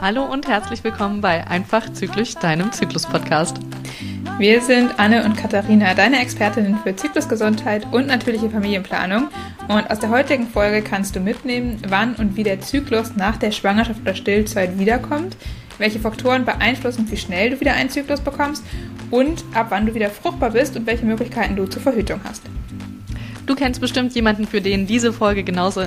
[0.00, 3.58] Hallo und herzlich willkommen bei Einfach Zyklisch, deinem Zyklus-Podcast.
[4.38, 9.28] Wir sind Anne und Katharina, deine Expertinnen für Zyklusgesundheit und natürliche Familienplanung.
[9.68, 13.52] Und aus der heutigen Folge kannst du mitnehmen, wann und wie der Zyklus nach der
[13.52, 15.36] Schwangerschaft oder Stillzeit wiederkommt,
[15.78, 18.64] welche Faktoren beeinflussen, wie schnell du wieder einen Zyklus bekommst
[19.10, 22.49] und ab wann du wieder fruchtbar bist und welche Möglichkeiten du zur Verhütung hast.
[23.50, 25.82] Du kennst bestimmt jemanden, für den diese Folge genauso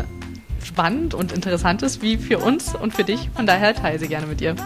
[0.66, 3.30] spannend und interessant ist wie für uns und für dich.
[3.38, 4.58] Von daher teile sie gerne mit ihr.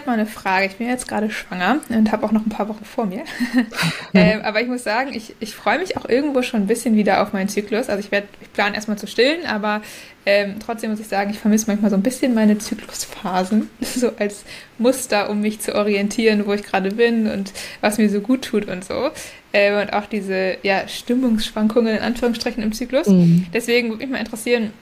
[0.00, 0.66] Habe mal eine Frage.
[0.66, 3.22] Ich bin jetzt gerade schwanger und habe auch noch ein paar Wochen vor mir.
[4.14, 7.22] ähm, aber ich muss sagen, ich, ich freue mich auch irgendwo schon ein bisschen wieder
[7.22, 7.88] auf meinen Zyklus.
[7.88, 9.82] Also ich werde, ich plane erstmal zu stillen, aber
[10.26, 14.44] ähm, trotzdem muss ich sagen, ich vermisse manchmal so ein bisschen meine Zyklusphasen, so als
[14.78, 18.68] Muster, um mich zu orientieren, wo ich gerade bin und was mir so gut tut
[18.68, 19.10] und so.
[19.52, 23.06] Ähm, und auch diese ja, Stimmungsschwankungen in Anführungsstrichen im Zyklus.
[23.06, 23.46] Mhm.
[23.52, 24.72] Deswegen würde mich mal interessieren,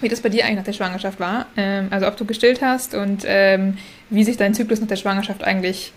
[0.00, 1.46] wie das bei dir eigentlich nach der Schwangerschaft war.
[1.56, 3.76] Ähm, also ob du gestillt hast und ähm,
[4.10, 5.92] wie sich dein Zyklus nach der Schwangerschaft eigentlich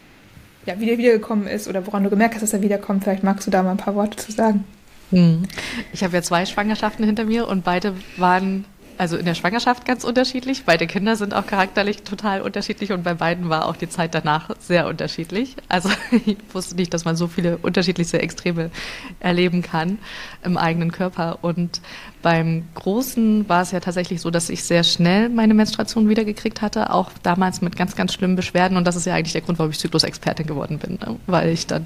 [0.66, 3.04] ja, wieder wiedergekommen ist oder woran du gemerkt hast, dass er wiederkommt.
[3.04, 4.64] Vielleicht magst du da mal ein paar Worte zu sagen.
[5.12, 5.44] Hm.
[5.92, 8.66] Ich habe ja zwei Schwangerschaften hinter mir und beide waren
[8.98, 10.64] also in der Schwangerschaft ganz unterschiedlich.
[10.66, 14.53] Beide Kinder sind auch charakterlich total unterschiedlich und bei beiden war auch die Zeit danach
[14.68, 15.56] sehr unterschiedlich.
[15.68, 15.90] Also
[16.26, 18.72] ich wusste nicht, dass man so viele unterschiedliche Extreme
[19.20, 19.98] erleben kann
[20.44, 21.40] im eigenen Körper.
[21.42, 21.82] Und
[22.22, 26.92] beim Großen war es ja tatsächlich so, dass ich sehr schnell meine Menstruation wiedergekriegt hatte,
[26.92, 28.78] auch damals mit ganz, ganz schlimmen Beschwerden.
[28.78, 31.20] Und das ist ja eigentlich der Grund, warum ich Zyklusexpertin geworden bin, ne?
[31.28, 31.86] weil ich dann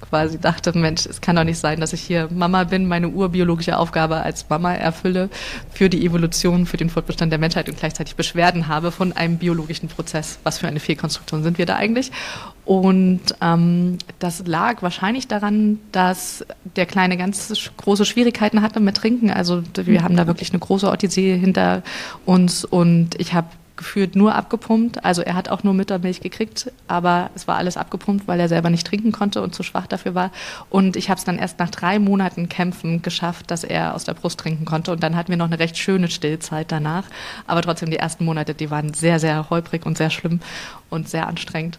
[0.00, 3.78] quasi dachte, Mensch, es kann doch nicht sein, dass ich hier Mama bin, meine urbiologische
[3.78, 5.30] Aufgabe als Mama erfülle
[5.72, 9.88] für die Evolution, für den Fortbestand der Menschheit und gleichzeitig Beschwerden habe von einem biologischen
[9.88, 10.38] Prozess.
[10.42, 12.10] Was für eine Fehlkonstruktion sind wir da eigentlich?
[12.64, 19.30] Und ähm, das lag wahrscheinlich daran, dass der Kleine ganz große Schwierigkeiten hatte mit Trinken.
[19.30, 21.82] Also wir haben da wirklich eine große Odyssee hinter
[22.24, 23.46] uns und ich habe
[23.76, 25.04] gefühlt nur abgepumpt.
[25.04, 28.70] Also er hat auch nur Müttermilch gekriegt, aber es war alles abgepumpt, weil er selber
[28.70, 30.30] nicht trinken konnte und zu schwach dafür war.
[30.70, 34.14] Und ich habe es dann erst nach drei Monaten Kämpfen geschafft, dass er aus der
[34.14, 34.92] Brust trinken konnte.
[34.92, 37.04] Und dann hatten wir noch eine recht schöne Stillzeit danach.
[37.46, 40.40] Aber trotzdem die ersten Monate, die waren sehr, sehr holprig und sehr schlimm
[40.90, 41.78] und sehr anstrengend.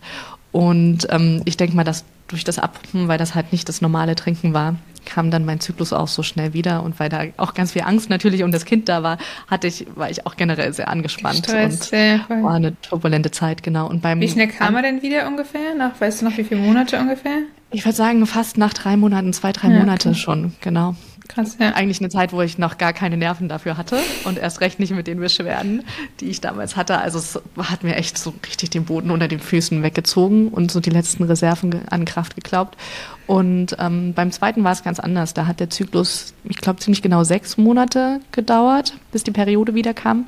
[0.51, 4.15] Und ähm, ich denke mal, dass durch das Abpumpen, weil das halt nicht das normale
[4.15, 4.75] Trinken war,
[5.05, 8.09] kam dann mein Zyklus auch so schnell wieder und weil da auch ganz viel Angst
[8.09, 11.91] natürlich um das Kind da war, hatte ich, war ich auch generell sehr angespannt Stress,
[11.91, 13.87] und war eine turbulente Zeit, genau.
[13.87, 15.75] Und beim wie schnell kam er denn wieder ungefähr?
[15.75, 17.43] Nach, weißt du noch, wie viele Monate ungefähr?
[17.71, 20.17] Ich würde sagen, fast nach drei Monaten, zwei, drei ja, Monate okay.
[20.17, 20.95] schon, genau.
[21.27, 21.73] Krass, ja.
[21.73, 24.93] Eigentlich eine Zeit, wo ich noch gar keine Nerven dafür hatte und erst recht nicht
[24.93, 25.83] mit den Beschwerden,
[26.19, 26.99] die ich damals hatte.
[26.99, 30.79] Also es hat mir echt so richtig den Boden unter den Füßen weggezogen und so
[30.79, 32.77] die letzten Reserven an Kraft geglaubt.
[33.25, 35.33] Und ähm, beim zweiten war es ganz anders.
[35.33, 39.93] Da hat der Zyklus, ich glaube, ziemlich genau sechs Monate gedauert, bis die Periode wieder
[39.93, 40.27] kam.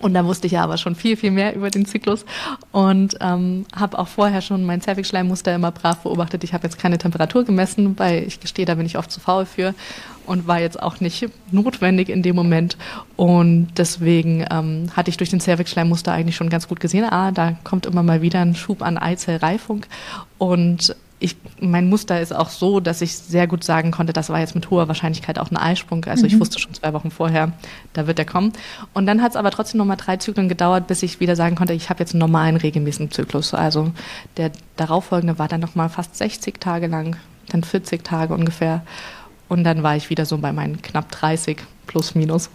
[0.00, 2.24] Und da wusste ich ja aber schon viel, viel mehr über den Zyklus
[2.72, 6.44] und ähm, habe auch vorher schon mein Zervixschleimmuster immer brav beobachtet.
[6.44, 9.46] Ich habe jetzt keine Temperatur gemessen, weil ich gestehe, da bin ich oft zu faul
[9.46, 9.74] für
[10.26, 12.76] und war jetzt auch nicht notwendig in dem Moment.
[13.16, 17.56] Und deswegen ähm, hatte ich durch den Zervixschleimmuster eigentlich schon ganz gut gesehen, ah, da
[17.64, 19.86] kommt immer mal wieder ein Schub an Eizellreifung.
[20.38, 24.40] Und ich, mein Muster ist auch so, dass ich sehr gut sagen konnte, das war
[24.40, 26.04] jetzt mit hoher Wahrscheinlichkeit auch ein Eisprung.
[26.04, 26.28] Also mhm.
[26.28, 27.52] ich wusste schon zwei Wochen vorher,
[27.94, 28.52] da wird er kommen.
[28.92, 31.72] Und dann hat es aber trotzdem nochmal drei Zyklen gedauert, bis ich wieder sagen konnte,
[31.72, 33.54] ich habe jetzt einen normalen, regelmäßigen Zyklus.
[33.54, 33.90] Also
[34.36, 37.16] der darauffolgende war dann nochmal fast 60 Tage lang,
[37.48, 38.82] dann 40 Tage ungefähr.
[39.48, 42.50] Und dann war ich wieder so bei meinen knapp 30 plus minus.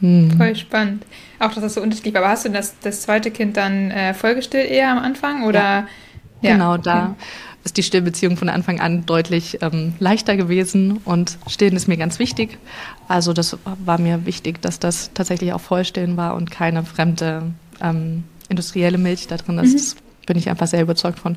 [0.00, 0.30] Hm.
[0.36, 1.04] Voll spannend.
[1.40, 2.22] Auch, dass das so unterschiedlich war.
[2.22, 5.42] Aber hast du das, das zweite Kind dann äh, vollgestillt eher am Anfang?
[5.44, 5.58] Oder?
[5.60, 5.86] Ja.
[6.42, 6.52] Ja.
[6.54, 7.04] Genau, da.
[7.04, 7.14] Okay
[7.64, 12.18] ist die Stillbeziehung von Anfang an deutlich ähm, leichter gewesen und Stillen ist mir ganz
[12.18, 12.58] wichtig.
[13.08, 18.24] Also das war mir wichtig, dass das tatsächlich auch Vollstillen war und keine fremde ähm,
[18.48, 19.96] industrielle Milch da drin ist.
[19.96, 20.00] Mhm.
[20.26, 21.36] bin ich einfach sehr überzeugt von.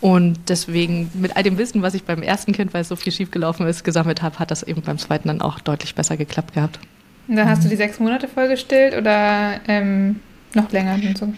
[0.00, 3.12] Und deswegen, mit all dem Wissen, was ich beim ersten Kind, weil es so viel
[3.12, 6.78] schiefgelaufen ist, gesammelt habe, hat das eben beim zweiten dann auch deutlich besser geklappt gehabt.
[7.26, 10.20] Und dann hast du die sechs Monate vollgestillt oder ähm,
[10.54, 11.32] noch länger und so?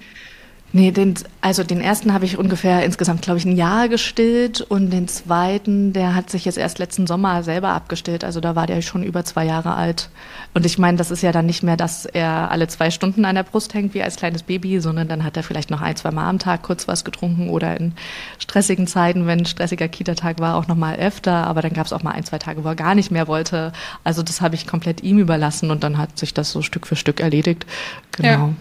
[0.72, 4.90] Nee, den, also den ersten habe ich ungefähr insgesamt, glaube ich, ein Jahr gestillt und
[4.90, 8.22] den zweiten, der hat sich jetzt erst letzten Sommer selber abgestillt.
[8.22, 10.10] Also da war der schon über zwei Jahre alt.
[10.54, 13.34] Und ich meine, das ist ja dann nicht mehr, dass er alle zwei Stunden an
[13.34, 16.12] der Brust hängt wie als kleines Baby, sondern dann hat er vielleicht noch ein, zwei
[16.12, 17.92] Mal am Tag kurz was getrunken oder in
[18.38, 21.48] stressigen Zeiten, wenn ein stressiger Kita-Tag war, auch noch mal öfter.
[21.48, 23.72] Aber dann gab es auch mal ein, zwei Tage, wo er gar nicht mehr wollte.
[24.04, 26.96] Also das habe ich komplett ihm überlassen und dann hat sich das so Stück für
[26.96, 27.66] Stück erledigt.
[28.12, 28.28] Genau.
[28.28, 28.54] Ja.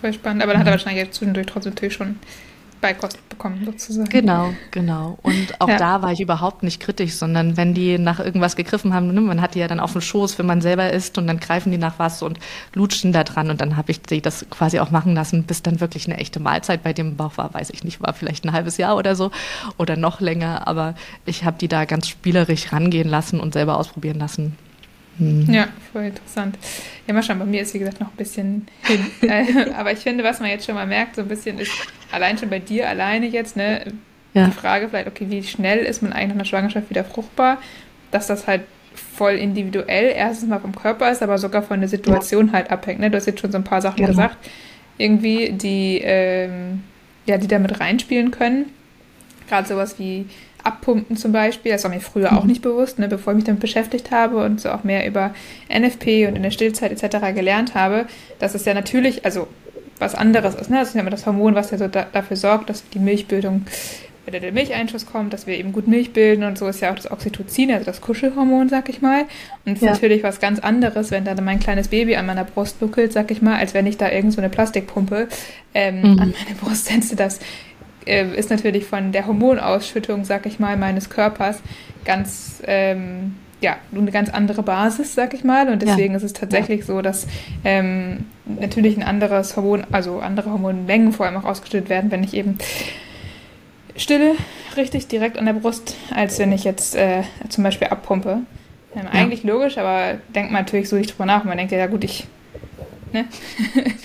[0.00, 0.42] Voll spannend.
[0.42, 2.16] Aber dann hat er wahrscheinlich jetzt zwischendurch trotzdem natürlich schon
[2.80, 4.08] Beikost bekommen, sozusagen.
[4.08, 5.18] Genau, genau.
[5.22, 5.76] Und auch ja.
[5.76, 9.40] da war ich überhaupt nicht kritisch, sondern wenn die nach irgendwas gegriffen haben, ne, man
[9.40, 11.78] hat die ja dann auf dem Schoß, wenn man selber isst und dann greifen die
[11.78, 12.38] nach was und
[12.74, 15.80] lutschen da dran und dann habe ich sie das quasi auch machen lassen, bis dann
[15.80, 18.76] wirklich eine echte Mahlzeit bei dem Bauch war, weiß ich nicht, war vielleicht ein halbes
[18.76, 19.32] Jahr oder so
[19.76, 20.94] oder noch länger, aber
[21.26, 24.56] ich habe die da ganz spielerisch rangehen lassen und selber ausprobieren lassen.
[25.18, 25.52] Hm.
[25.52, 26.58] Ja, voll interessant.
[27.06, 29.06] Ja, mal schauen, bei mir ist wie gesagt noch ein bisschen hin.
[29.22, 31.72] Äh, aber ich finde, was man jetzt schon mal merkt, so ein bisschen ist,
[32.12, 33.92] allein schon bei dir alleine jetzt, ne,
[34.34, 34.46] ja.
[34.46, 37.58] die Frage vielleicht, okay, wie schnell ist man eigentlich nach einer Schwangerschaft wieder fruchtbar,
[38.10, 38.62] dass das halt
[38.94, 42.52] voll individuell erstens mal vom Körper ist, aber sogar von der Situation ja.
[42.54, 43.00] halt abhängt.
[43.00, 43.10] Ne?
[43.10, 44.08] Du hast jetzt schon so ein paar Sachen genau.
[44.08, 44.36] gesagt,
[44.96, 46.82] irgendwie, die, ähm,
[47.26, 48.66] ja, die damit reinspielen können.
[49.48, 50.26] Gerade sowas wie
[50.68, 52.50] Abpumpen zum Beispiel, das war mir früher auch mhm.
[52.50, 55.34] nicht bewusst, ne, bevor ich mich damit beschäftigt habe und so auch mehr über
[55.68, 57.34] NFP und in der Stillzeit etc.
[57.34, 58.06] gelernt habe,
[58.38, 59.48] dass es ja natürlich, also
[59.98, 60.70] was anderes ist.
[60.70, 60.78] Ne?
[60.78, 63.66] Das ist ja immer das Hormon, was ja so da, dafür sorgt, dass die Milchbildung,
[64.26, 66.94] wenn der Milcheinschuss kommt, dass wir eben gut Milch bilden und so ist ja auch
[66.94, 69.22] das Oxytocin, also das Kuschelhormon, sag ich mal.
[69.64, 69.90] Und es ja.
[69.90, 73.30] ist natürlich was ganz anderes, wenn da mein kleines Baby an meiner Brust nuckelt, sag
[73.30, 75.28] ich mal, als wenn ich da irgend so eine Plastikpumpe
[75.74, 76.18] ähm, mhm.
[76.20, 77.16] an meine Brust setze.
[77.16, 77.40] Das
[78.08, 81.60] äh, ist natürlich von der Hormonausschüttung, sag ich mal, meines Körpers
[82.04, 85.68] ganz, ähm, ja, eine ganz andere Basis, sag ich mal.
[85.68, 86.16] Und deswegen ja.
[86.16, 86.86] ist es tatsächlich ja.
[86.86, 87.26] so, dass
[87.64, 92.34] ähm, natürlich ein anderes Hormon, also andere Hormonmengen vor allem auch ausgeschüttet werden, wenn ich
[92.34, 92.58] eben
[93.96, 94.34] stille,
[94.76, 98.40] richtig direkt an der Brust, als wenn ich jetzt äh, zum Beispiel abpumpe.
[98.94, 99.10] Ähm, ja.
[99.10, 101.44] Eigentlich logisch, aber denkt man natürlich so nicht drüber nach.
[101.44, 102.26] Man denkt ja, ja gut, ich
[103.12, 103.26] Ne?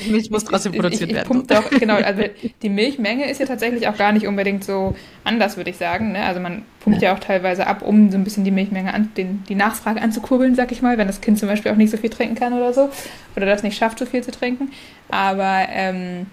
[0.06, 1.48] Die Milch muss trotzdem produziert ich, ich, ich werden.
[1.48, 2.24] Doch, genau, also
[2.62, 6.12] die Milchmenge ist ja tatsächlich auch gar nicht unbedingt so anders, würde ich sagen.
[6.12, 6.24] Ne?
[6.24, 7.10] Also man pumpt ja.
[7.10, 7.16] ja.
[7.16, 10.72] auch teilweise ab, um so ein bisschen die Milchmenge an, den, die Nachfrage anzukurbeln, sag
[10.72, 12.90] ich mal, wenn das Kind zum Beispiel auch nicht so viel trinken kann oder so.
[13.36, 14.72] Oder das nicht schafft, so viel zu trinken.
[15.10, 16.28] Aber ähm,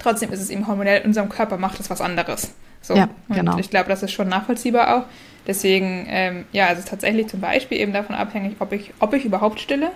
[0.00, 2.54] trotzdem ist es eben hormonell, in unserem Körper macht es was anderes.
[2.82, 2.94] So.
[2.94, 3.54] Ja, genau.
[3.54, 5.04] Und ich glaube, das ist schon nachvollziehbar auch.
[5.46, 9.60] Deswegen, ähm, ja, also tatsächlich zum Beispiel eben davon abhängig, ob ich, ob ich überhaupt
[9.60, 9.90] stille.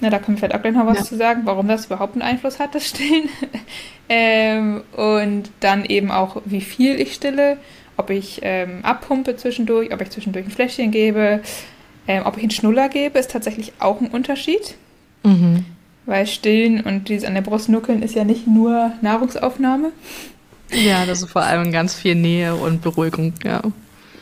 [0.00, 1.04] Na, da können wir vielleicht auch gleich noch was ja.
[1.04, 3.28] zu sagen, warum das überhaupt einen Einfluss hat, das Stillen.
[4.08, 7.58] ähm, und dann eben auch, wie viel ich stille,
[7.96, 11.40] ob ich ähm, abpumpe zwischendurch, ob ich zwischendurch ein Fläschchen gebe,
[12.08, 14.74] ähm, ob ich einen Schnuller gebe, ist tatsächlich auch ein Unterschied.
[15.22, 15.64] Mhm.
[16.06, 19.92] Weil Stillen und dieses an der Brust nuckeln ist ja nicht nur Nahrungsaufnahme.
[20.70, 23.62] Ja, das ist vor allem ganz viel Nähe und Beruhigung, ja.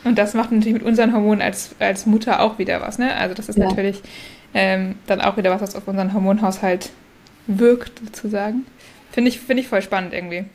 [0.03, 3.15] Und das macht natürlich mit unseren Hormonen als, als Mutter auch wieder was, ne?
[3.15, 3.65] Also das ist ja.
[3.65, 4.01] natürlich
[4.53, 6.91] ähm, dann auch wieder was, was auf unseren Hormonhaushalt
[7.47, 8.65] wirkt, sozusagen.
[9.11, 10.45] Finde ich, find ich voll spannend irgendwie.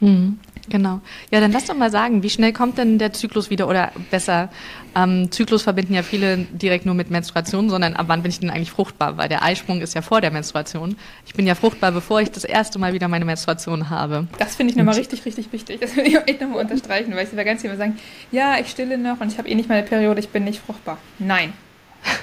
[0.00, 1.00] Mhm, genau.
[1.30, 4.50] Ja, dann lass doch mal sagen, wie schnell kommt denn der Zyklus wieder oder besser,
[4.96, 8.50] ähm, Zyklus verbinden ja viele direkt nur mit Menstruation, sondern ab wann bin ich denn
[8.50, 9.16] eigentlich fruchtbar?
[9.16, 10.96] Weil der Eisprung ist ja vor der Menstruation.
[11.24, 14.26] Ich bin ja fruchtbar, bevor ich das erste Mal wieder meine Menstruation habe.
[14.38, 15.80] Das finde ich nochmal richtig, richtig wichtig.
[15.80, 17.96] Das will ich echt nochmal unterstreichen, weil ich da ganz viele sagen,
[18.32, 20.98] ja, ich stille noch und ich habe eh nicht meine Periode, ich bin nicht fruchtbar.
[21.20, 21.52] Nein,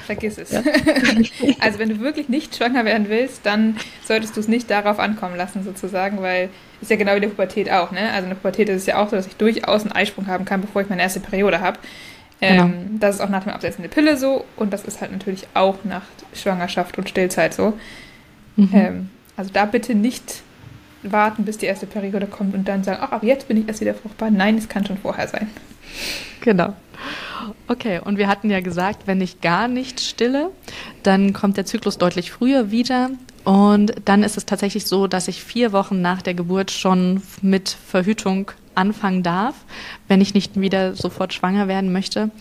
[0.06, 0.52] Vergiss es.
[0.52, 0.62] Ja.
[1.60, 5.36] also wenn du wirklich nicht schwanger werden willst, dann solltest du es nicht darauf ankommen
[5.36, 6.50] lassen, sozusagen, weil
[6.82, 8.12] ist ja genau wie die Pubertät auch, ne?
[8.12, 10.46] Also in der Pubertät ist es ja auch so, dass ich durchaus einen Eisprung haben
[10.46, 11.80] kann, bevor ich meine erste Periode habe.
[12.42, 12.74] Ähm, genau.
[13.00, 15.84] Das ist auch nach dem Absetzen der Pille so und das ist halt natürlich auch
[15.84, 16.04] nach
[16.34, 17.74] Schwangerschaft und Stillzeit so.
[18.56, 18.70] Mhm.
[18.74, 20.42] Ähm, also da bitte nicht
[21.04, 23.82] warten, bis die erste Periode kommt und dann sagen, ach, ab jetzt bin ich erst
[23.82, 24.32] wieder fruchtbar.
[24.32, 25.50] Nein, es kann schon vorher sein.
[26.42, 26.74] Genau.
[27.68, 30.52] Okay, und wir hatten ja gesagt, wenn ich gar nicht stille,
[31.04, 33.12] dann kommt der Zyklus deutlich früher wieder.
[33.44, 37.70] Und dann ist es tatsächlich so, dass ich vier Wochen nach der Geburt schon mit
[37.70, 39.56] Verhütung anfangen darf,
[40.08, 42.32] wenn ich nicht wieder sofort schwanger werden möchte.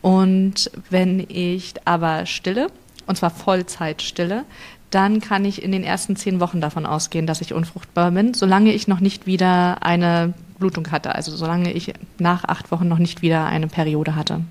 [0.00, 2.68] Und wenn ich aber stille,
[3.06, 4.44] und zwar Vollzeit stille,
[4.90, 8.72] dann kann ich in den ersten zehn Wochen davon ausgehen, dass ich unfruchtbar bin, solange
[8.72, 13.22] ich noch nicht wieder eine Blutung hatte, also solange ich nach acht Wochen noch nicht
[13.22, 14.42] wieder eine Periode hatte.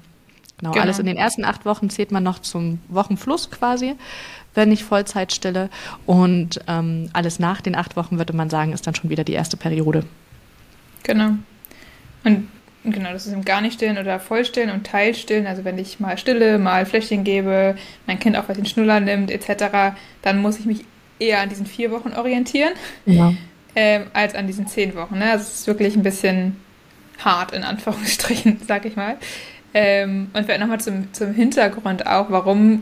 [0.59, 0.83] Genau, genau.
[0.83, 3.95] alles in den ersten acht Wochen zählt man noch zum Wochenfluss quasi,
[4.55, 5.69] wenn ich Vollzeit stille.
[6.05, 9.33] Und ähm, alles nach den acht Wochen würde man sagen, ist dann schon wieder die
[9.33, 10.03] erste Periode.
[11.03, 11.33] Genau.
[12.23, 12.47] Und
[12.83, 15.45] genau, das ist im gar nicht stillen oder vollstillen und teilstillen.
[15.45, 17.75] Also wenn ich mal stille, mal Fläschchen gebe,
[18.07, 20.85] mein Kind auch was den Schnuller nimmt, etc., dann muss ich mich
[21.19, 22.73] eher an diesen vier Wochen orientieren.
[23.05, 23.33] Ja
[23.79, 25.19] ähm, als an diesen zehn Wochen.
[25.19, 25.29] Ne?
[25.29, 26.55] Also es ist wirklich ein bisschen
[27.19, 29.17] hart, in Anführungsstrichen, sag ich mal.
[29.71, 32.81] Ähm, und vielleicht nochmal zum, zum Hintergrund auch, warum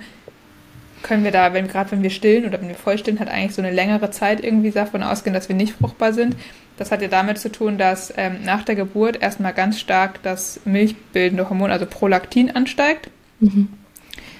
[1.03, 3.53] können wir da, wenn gerade wenn wir stillen oder wenn wir voll stillen, hat eigentlich
[3.53, 6.37] so eine längere Zeit irgendwie davon ausgehen, dass wir nicht fruchtbar sind.
[6.77, 10.61] Das hat ja damit zu tun, dass ähm, nach der Geburt erstmal ganz stark das
[10.63, 13.09] milchbildende Hormon, also Prolaktin, ansteigt.
[13.41, 13.67] Mhm.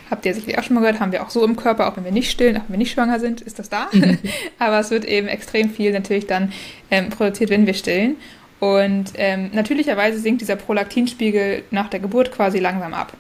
[0.10, 2.06] Habt ihr sicherlich auch schon mal gehört, haben wir auch so im Körper, auch wenn
[2.06, 3.88] wir nicht stillen, auch wenn wir nicht schwanger sind, ist das da.
[3.92, 4.20] Mhm.
[4.60, 6.52] Aber es wird eben extrem viel natürlich dann
[6.92, 8.16] ähm, produziert, wenn wir stillen.
[8.60, 13.14] Und ähm, natürlicherweise sinkt dieser Prolaktinspiegel nach der Geburt quasi langsam ab.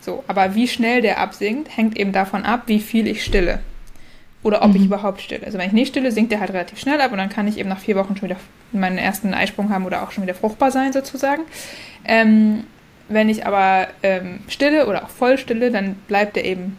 [0.00, 3.58] So, aber wie schnell der absinkt, hängt eben davon ab, wie viel ich stille.
[4.44, 4.76] Oder ob mhm.
[4.76, 5.44] ich überhaupt stille.
[5.44, 7.58] Also wenn ich nicht stille, sinkt der halt relativ schnell ab und dann kann ich
[7.58, 8.38] eben nach vier Wochen schon wieder
[8.70, 11.42] meinen ersten Eisprung haben oder auch schon wieder fruchtbar sein, sozusagen.
[12.04, 12.62] Ähm,
[13.08, 16.76] wenn ich aber ähm, stille oder auch voll stille, dann bleibt der eben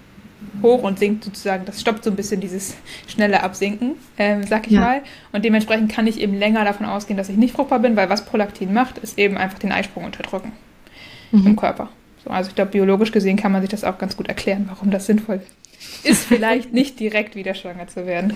[0.61, 2.75] hoch und sinkt sozusagen, das stoppt so ein bisschen dieses
[3.07, 4.81] schnelle Absinken, ähm, sag ich ja.
[4.81, 5.01] mal.
[5.31, 8.25] Und dementsprechend kann ich eben länger davon ausgehen, dass ich nicht fruchtbar bin, weil was
[8.25, 10.51] Prolaktin macht, ist eben einfach den Eisprung unterdrücken
[11.31, 11.47] mhm.
[11.47, 11.89] im Körper.
[12.23, 14.91] So, also ich glaube, biologisch gesehen kann man sich das auch ganz gut erklären, warum
[14.91, 15.41] das sinnvoll
[16.03, 18.35] ist vielleicht nicht direkt wieder schwanger zu werden.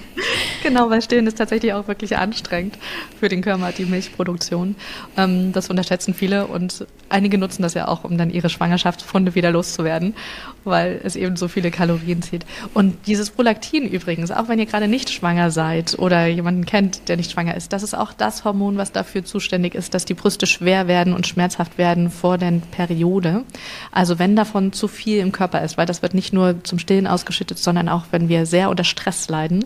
[0.64, 2.78] Genau, weil Stillen ist tatsächlich auch wirklich anstrengend
[3.20, 4.76] für den Körper, die Milchproduktion.
[5.18, 9.52] Ähm, das unterschätzen viele und einige nutzen das ja auch, um dann ihre Schwangerschaftsfunde wieder
[9.52, 10.14] loszuwerden,
[10.63, 12.46] weil es eben so viele Kalorien zieht.
[12.74, 17.18] Und dieses Prolaktin übrigens, auch wenn ihr gerade nicht schwanger seid oder jemanden kennt, der
[17.18, 20.46] nicht schwanger ist, das ist auch das Hormon, was dafür zuständig ist, dass die Brüste
[20.46, 23.44] schwer werden und schmerzhaft werden vor der Periode.
[23.91, 27.08] Also wenn davon zu viel im Körper ist, weil das wird nicht nur zum Stillen
[27.08, 29.65] ausgeschüttet, sondern auch wenn wir sehr unter Stress leiden.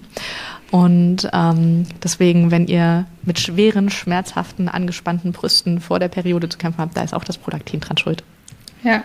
[0.72, 6.82] Und ähm, deswegen, wenn ihr mit schweren, schmerzhaften, angespannten Brüsten vor der Periode zu kämpfen
[6.82, 8.24] habt, da ist auch das Prolaktin dran schuld.
[8.84, 9.04] Ja.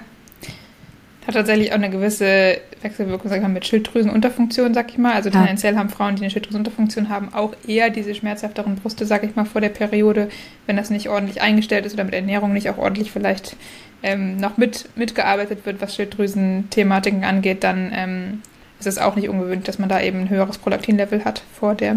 [1.26, 5.12] Hat tatsächlich auch eine gewisse Wechselwirkung sag ich mal, mit Schilddrüsenunterfunktion, sag ich mal.
[5.12, 5.36] Also ja.
[5.36, 9.44] tendenziell haben Frauen, die eine Schilddrüsenunterfunktion haben, auch eher diese schmerzhafteren Brüste, sag ich mal,
[9.44, 10.28] vor der Periode,
[10.66, 13.56] wenn das nicht ordentlich eingestellt ist oder mit Ernährung nicht auch ordentlich vielleicht
[14.02, 18.42] ähm, noch mit, mitgearbeitet wird, was Schilddrüsen-Thematiken angeht, dann ähm,
[18.78, 21.96] es ist auch nicht ungewöhnlich, dass man da eben ein höheres Prolaktinlevel hat vor der,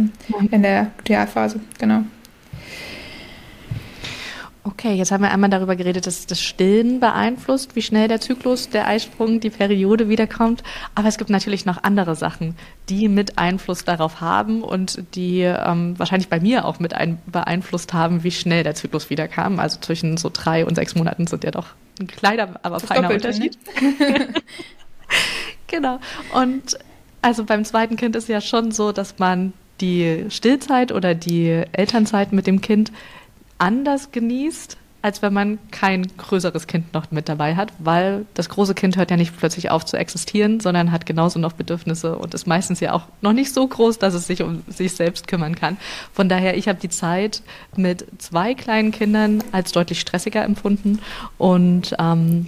[0.52, 1.62] in der Lutealphase.
[1.80, 2.04] Genau.
[4.66, 8.70] Okay, jetzt haben wir einmal darüber geredet, dass das Stillen beeinflusst, wie schnell der Zyklus,
[8.70, 10.64] der Eisprung, die Periode wiederkommt.
[10.96, 12.56] Aber es gibt natürlich noch andere Sachen,
[12.88, 17.94] die mit Einfluss darauf haben und die ähm, wahrscheinlich bei mir auch mit ein beeinflusst
[17.94, 19.60] haben, wie schnell der Zyklus wiederkam.
[19.60, 21.68] Also zwischen so drei und sechs Monaten sind ja doch
[22.00, 23.16] ein kleiner, aber feiner ne?
[23.16, 23.58] Unterschied.
[25.74, 26.00] Genau.
[26.34, 26.78] Und
[27.24, 32.32] also beim zweiten Kind ist ja schon so, dass man die Stillzeit oder die Elternzeit
[32.32, 32.92] mit dem Kind
[33.58, 38.74] anders genießt, als wenn man kein größeres Kind noch mit dabei hat, weil das große
[38.74, 42.48] Kind hört ja nicht plötzlich auf zu existieren, sondern hat genauso noch Bedürfnisse und ist
[42.48, 45.76] meistens ja auch noch nicht so groß, dass es sich um sich selbst kümmern kann.
[46.14, 47.42] Von daher, ich habe die Zeit
[47.76, 51.00] mit zwei kleinen Kindern als deutlich stressiger empfunden
[51.38, 52.48] und ähm,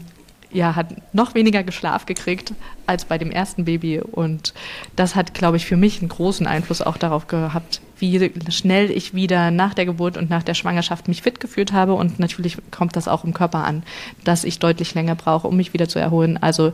[0.56, 2.54] ja, hat noch weniger Geschlaf gekriegt
[2.88, 4.00] als bei dem ersten Baby.
[4.00, 4.54] Und
[4.96, 9.14] das hat, glaube ich, für mich einen großen Einfluss auch darauf gehabt, wie schnell ich
[9.14, 11.94] wieder nach der Geburt und nach der Schwangerschaft mich fit gefühlt habe.
[11.94, 13.84] Und natürlich kommt das auch im Körper an,
[14.24, 16.38] dass ich deutlich länger brauche, um mich wieder zu erholen.
[16.42, 16.72] Also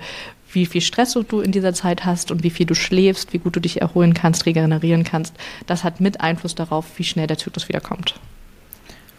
[0.53, 3.55] wie viel Stress du in dieser Zeit hast und wie viel du schläfst, wie gut
[3.55, 5.33] du dich erholen kannst, regenerieren kannst,
[5.65, 8.19] das hat mit Einfluss darauf, wie schnell der Zyklus wiederkommt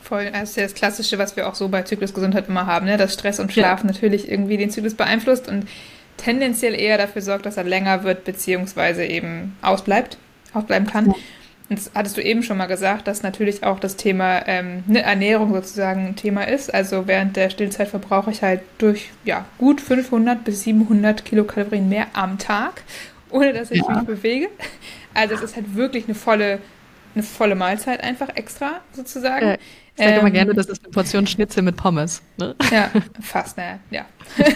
[0.02, 0.30] voll.
[0.30, 2.96] Das ist ja das Klassische, was wir auch so bei Zyklusgesundheit immer haben, ne?
[2.96, 3.86] dass Stress und Schlaf ja.
[3.86, 5.66] natürlich irgendwie den Zyklus beeinflusst und
[6.16, 10.18] tendenziell eher dafür sorgt, dass er länger wird, beziehungsweise eben ausbleibt,
[10.52, 11.06] ausbleiben kann.
[11.06, 11.14] Ja.
[11.68, 15.02] Und das hattest du eben schon mal gesagt, dass natürlich auch das Thema ähm, ne,
[15.02, 16.72] Ernährung sozusagen ein Thema ist.
[16.72, 22.08] Also während der Stillzeit verbrauche ich halt durch ja, gut 500 bis 700 Kilokalorien mehr
[22.12, 22.82] am Tag,
[23.30, 23.94] ohne dass ich ja.
[23.94, 24.48] mich bewege.
[25.14, 26.58] Also es ist halt wirklich eine volle,
[27.14, 29.46] eine volle Mahlzeit einfach extra sozusagen.
[29.46, 29.56] Ja.
[29.94, 32.22] Ich sage ähm, immer gerne, das ist eine Portion Schnitzel mit Pommes.
[32.38, 32.54] Ne?
[32.70, 34.06] Ja, fast, naja, ja.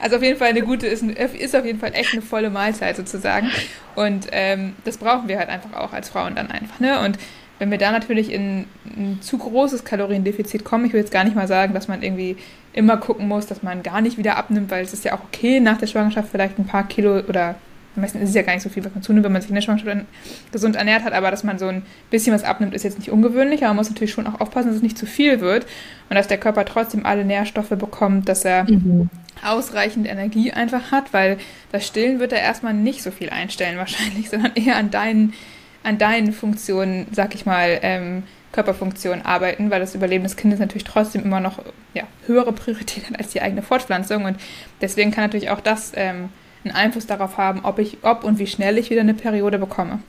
[0.00, 2.96] also auf jeden Fall eine gute, ist, ist auf jeden Fall echt eine volle Mahlzeit
[2.96, 3.50] sozusagen.
[3.94, 6.80] Und ähm, das brauchen wir halt einfach auch als Frauen dann einfach.
[6.80, 6.98] Ne?
[7.00, 7.18] Und
[7.58, 11.36] wenn wir da natürlich in ein zu großes Kaloriendefizit kommen, ich will jetzt gar nicht
[11.36, 12.36] mal sagen, dass man irgendwie
[12.72, 15.60] immer gucken muss, dass man gar nicht wieder abnimmt, weil es ist ja auch okay,
[15.60, 17.54] nach der Schwangerschaft vielleicht ein paar Kilo oder
[17.96, 19.54] meistens ist es ja gar nicht so viel, was man zunimmt, wenn man sich in
[19.54, 20.06] der Schwangerschaft
[20.52, 23.62] gesund ernährt hat, aber dass man so ein bisschen was abnimmt, ist jetzt nicht ungewöhnlich,
[23.62, 25.66] aber man muss natürlich schon auch aufpassen, dass es nicht zu viel wird
[26.08, 29.08] und dass der Körper trotzdem alle Nährstoffe bekommt, dass er mhm.
[29.44, 31.38] ausreichend Energie einfach hat, weil
[31.72, 35.34] das Stillen wird er erstmal nicht so viel einstellen wahrscheinlich, sondern eher an deinen,
[35.82, 38.24] an deinen Funktionen, sag ich mal, ähm,
[38.54, 41.58] Körperfunktionen arbeiten, weil das Überleben des Kindes natürlich trotzdem immer noch
[41.92, 44.36] ja, höhere Priorität hat als die eigene Fortpflanzung und
[44.80, 46.28] deswegen kann natürlich auch das ähm,
[46.64, 50.00] einen Einfluss darauf haben, ob ich, ob und wie schnell ich wieder eine Periode bekomme.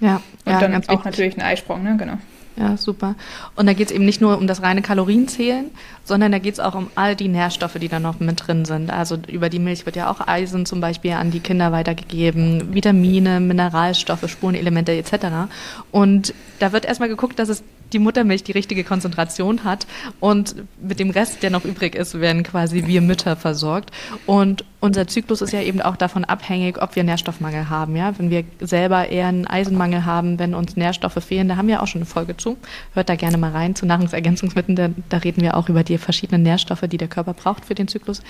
[0.00, 0.20] Ja.
[0.44, 1.04] Und ja, dann auch wichtig.
[1.04, 1.96] natürlich einen Eisprung, ne?
[1.96, 2.18] Genau.
[2.56, 3.16] Ja, super.
[3.56, 5.72] Und da geht es eben nicht nur um das reine Kalorienzählen,
[6.04, 8.92] sondern da geht es auch um all die Nährstoffe, die da noch mit drin sind.
[8.92, 13.40] Also über die Milch wird ja auch Eisen zum Beispiel an die Kinder weitergegeben, Vitamine,
[13.40, 15.50] Mineralstoffe, Spurenelemente etc.
[15.90, 17.64] Und da wird erstmal geguckt, dass es
[17.94, 19.86] die Muttermilch die richtige Konzentration hat
[20.20, 23.90] und mit dem Rest, der noch übrig ist, werden quasi wir Mütter versorgt.
[24.26, 27.96] Und unser Zyklus ist ja eben auch davon abhängig, ob wir Nährstoffmangel haben.
[27.96, 28.18] Ja?
[28.18, 31.86] Wenn wir selber eher einen Eisenmangel haben, wenn uns Nährstoffe fehlen, da haben wir auch
[31.86, 32.58] schon eine Folge zu.
[32.92, 34.76] Hört da gerne mal rein zu Nahrungsergänzungsmitteln.
[34.76, 37.88] Da, da reden wir auch über die verschiedenen Nährstoffe, die der Körper braucht für den
[37.88, 38.22] Zyklus.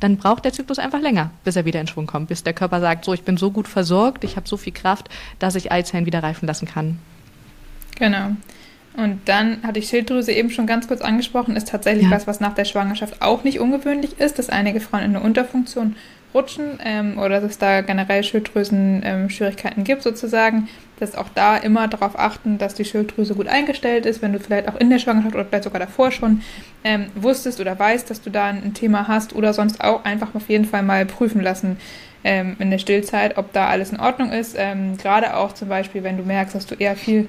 [0.00, 2.80] Dann braucht der Zyklus einfach länger, bis er wieder in Schwung kommt, bis der Körper
[2.80, 6.04] sagt, so, ich bin so gut versorgt, ich habe so viel Kraft, dass ich Eizellen
[6.04, 6.98] wieder reifen lassen kann.
[7.96, 8.32] Genau.
[8.96, 12.10] Und dann hatte ich Schilddrüse eben schon ganz kurz angesprochen, ist tatsächlich ja.
[12.10, 15.96] was, was nach der Schwangerschaft auch nicht ungewöhnlich ist, dass einige Frauen in eine Unterfunktion
[16.34, 20.68] rutschen ähm, oder dass es da generell Schilddrüsen-Schwierigkeiten ähm, gibt sozusagen,
[20.98, 24.68] dass auch da immer darauf achten, dass die Schilddrüse gut eingestellt ist, wenn du vielleicht
[24.68, 26.42] auch in der Schwangerschaft oder vielleicht sogar davor schon
[26.84, 30.48] ähm, wusstest oder weißt, dass du da ein Thema hast oder sonst auch einfach auf
[30.48, 31.76] jeden Fall mal prüfen lassen
[32.24, 34.54] ähm, in der Stillzeit, ob da alles in Ordnung ist.
[34.58, 37.28] Ähm, gerade auch zum Beispiel, wenn du merkst, dass du eher viel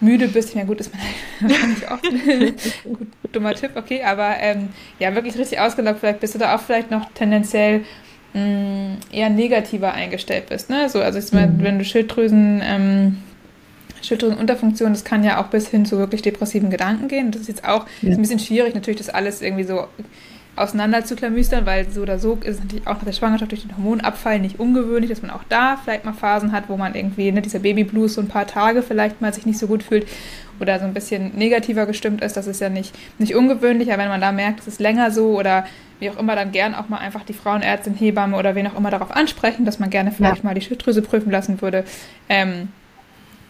[0.00, 2.02] müde bist, ja gut, ist man nicht oft.
[2.84, 6.60] gut, dummer Tipp, okay, aber ähm, ja, wirklich richtig ausgelockt, vielleicht bist du da auch
[6.60, 7.84] vielleicht noch tendenziell
[8.34, 10.70] mh, mm, eher negativer eingestellt bist.
[10.70, 10.88] Ne?
[10.88, 11.62] So, also ich meine, mhm.
[11.62, 13.18] wenn du Schilddrüsen, ähm,
[14.02, 17.30] Schilddrüsenunterfunktion, das kann ja auch bis hin zu wirklich depressiven Gedanken gehen.
[17.30, 18.10] Das ist jetzt auch ja.
[18.10, 19.86] ist ein bisschen schwierig, natürlich das alles irgendwie so
[20.56, 23.62] auseinander zu klamüstern, weil so oder so ist es natürlich auch nach der Schwangerschaft durch
[23.62, 27.32] den Hormonabfall nicht ungewöhnlich, dass man auch da vielleicht mal Phasen hat, wo man irgendwie,
[27.32, 30.06] ne, dieser Babyblues so ein paar Tage vielleicht mal sich nicht so gut fühlt
[30.60, 32.36] oder so ein bisschen negativer gestimmt ist.
[32.36, 35.36] Das ist ja nicht, nicht ungewöhnlich, aber wenn man da merkt, es ist länger so
[35.36, 35.66] oder
[35.98, 38.90] wie auch immer, dann gern auch mal einfach die Frauenärztin, Hebamme oder wen auch immer
[38.90, 40.44] darauf ansprechen, dass man gerne vielleicht ja.
[40.44, 41.84] mal die Schilddrüse prüfen lassen würde,
[42.28, 42.68] ähm,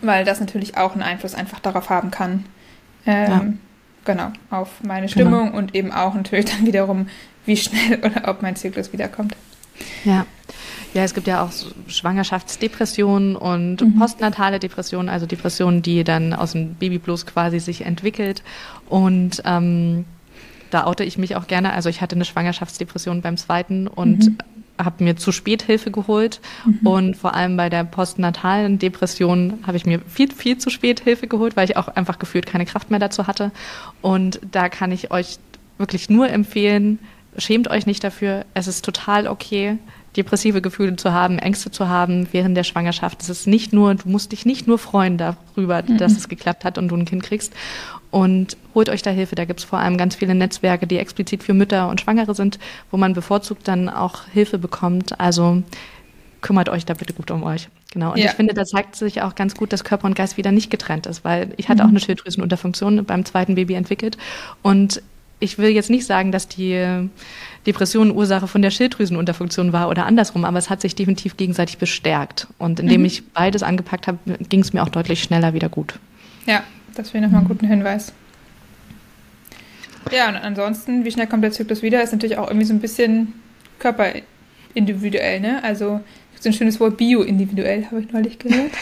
[0.01, 2.45] weil das natürlich auch einen Einfluss einfach darauf haben kann.
[3.07, 3.45] Ähm, ja
[4.05, 5.09] genau, auf meine.
[5.09, 5.59] Stimmung genau.
[5.59, 7.09] und eben auch natürlich dann wiederum,
[7.47, 9.35] wie schnell oder ob mein Zyklus wiederkommt.
[10.05, 10.27] Ja.
[10.93, 11.51] Ja, es gibt ja auch
[11.89, 13.99] Schwangerschaftsdepressionen und mhm.
[13.99, 18.45] postnatale Depressionen, also Depressionen, die dann aus dem Babyblues quasi sich entwickelt.
[18.89, 20.05] Und ähm,
[20.71, 21.73] da oute ich mich auch gerne.
[21.73, 24.39] Also ich hatte eine Schwangerschaftsdepression beim zweiten und mhm
[24.79, 26.87] habe mir zu spät Hilfe geholt mhm.
[26.87, 31.27] und vor allem bei der postnatalen Depression habe ich mir viel, viel zu spät Hilfe
[31.27, 33.53] geholt, weil ich auch einfach gefühlt keine Kraft mehr dazu hatte.
[34.03, 35.39] Und da kann ich euch
[35.79, 36.99] wirklich nur empfehlen,
[37.37, 38.45] schämt euch nicht dafür.
[38.55, 39.79] Es ist total okay,
[40.17, 43.23] depressive Gefühle zu haben, Ängste zu haben während der Schwangerschaft.
[43.23, 45.99] Es ist nicht nur, du musst dich nicht nur freuen darüber, mhm.
[45.99, 47.53] dass es geklappt hat und du ein Kind kriegst.
[48.11, 49.35] Und holt euch da Hilfe.
[49.35, 52.59] Da gibt es vor allem ganz viele Netzwerke, die explizit für Mütter und Schwangere sind,
[52.91, 55.19] wo man bevorzugt dann auch Hilfe bekommt.
[55.21, 55.63] Also
[56.41, 57.69] kümmert euch da bitte gut um euch.
[57.93, 58.13] Genau.
[58.13, 58.27] Und ja.
[58.27, 61.07] ich finde, da zeigt sich auch ganz gut, dass Körper und Geist wieder nicht getrennt
[61.07, 61.87] ist, weil ich hatte mhm.
[61.87, 64.19] auch eine Schilddrüsenunterfunktion beim zweiten Baby entwickelt.
[64.63, 65.01] Und
[65.41, 67.09] ich will jetzt nicht sagen, dass die
[67.67, 72.49] Depression Ursache von der Schilddrüsenunterfunktion war oder andersrum, aber es hat sich definitiv gegenseitig bestärkt.
[72.59, 73.07] Und indem mhm.
[73.07, 75.99] ich beides angepackt habe, ging es mir auch deutlich schneller wieder gut.
[76.47, 76.63] Ja,
[76.95, 78.13] das wäre nochmal ein guter Hinweis.
[80.11, 82.81] Ja, und ansonsten, wie schnell kommt der Zyklus wieder, ist natürlich auch irgendwie so ein
[82.81, 83.35] bisschen
[83.79, 85.63] körperindividuell, ne?
[85.63, 86.01] Also,
[86.41, 88.73] so ein schönes Wort bioindividuell, habe ich neulich gehört.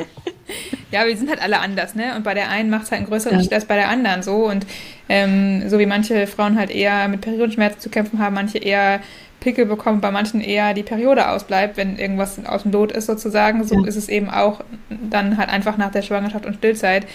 [0.90, 2.14] ja, wir sind halt alle anders, ne?
[2.14, 3.50] Und bei der einen macht es halt einen größeren ja.
[3.52, 4.46] als bei der anderen so.
[4.46, 4.66] Und
[5.08, 9.00] ähm, so wie manche Frauen halt eher mit Periodenschmerzen zu kämpfen haben, manche eher
[9.40, 13.64] Pickel bekommen, bei manchen eher die Periode ausbleibt, wenn irgendwas aus dem Lot ist sozusagen.
[13.64, 13.86] So ja.
[13.86, 17.06] ist es eben auch dann halt einfach nach der Schwangerschaft und Stillzeit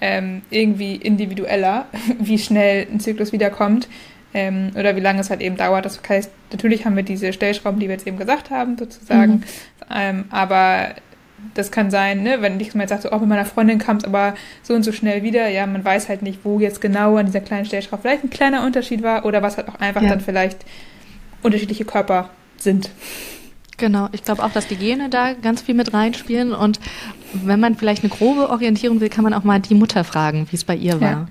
[0.00, 1.86] ähm, irgendwie individueller,
[2.18, 3.88] wie schnell ein Zyklus wiederkommt
[4.34, 5.84] ähm, oder wie lange es halt eben dauert.
[5.84, 9.32] Das heißt, natürlich haben wir diese Stellschrauben, die wir jetzt eben gesagt haben, sozusagen.
[9.32, 9.42] Mhm.
[9.94, 10.94] Ähm, aber
[11.54, 13.96] das kann sein, ne, wenn ich mal jetzt sage, so, auch mit meiner Freundin kam
[13.96, 15.48] es aber so und so schnell wieder.
[15.48, 18.64] Ja, man weiß halt nicht, wo jetzt genau an dieser kleinen Stellschraube vielleicht ein kleiner
[18.64, 20.10] Unterschied war oder was halt auch einfach ja.
[20.10, 20.58] dann vielleicht
[21.42, 22.90] unterschiedliche Körper sind.
[23.78, 26.80] Genau, ich glaube auch, dass die Gene da ganz viel mit reinspielen und
[27.32, 30.56] wenn man vielleicht eine grobe Orientierung will, kann man auch mal die Mutter fragen, wie
[30.56, 31.10] es bei ihr war.
[31.10, 31.28] Ja.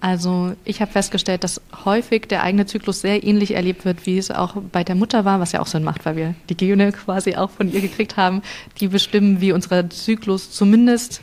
[0.00, 4.30] Also ich habe festgestellt, dass häufig der eigene Zyklus sehr ähnlich erlebt wird, wie es
[4.30, 7.34] auch bei der Mutter war, was ja auch Sinn macht, weil wir die Gene quasi
[7.34, 8.42] auch von ihr gekriegt haben,
[8.78, 11.20] die bestimmen, wie unser Zyklus zumindest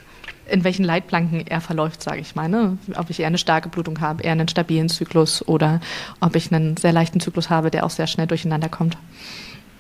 [0.48, 2.50] in welchen Leitplanken er verläuft, sage ich mal.
[2.50, 2.78] Ne?
[2.98, 5.80] Ob ich eher eine starke Blutung habe, eher einen stabilen Zyklus oder
[6.20, 8.98] ob ich einen sehr leichten Zyklus habe, der auch sehr schnell durcheinander kommt.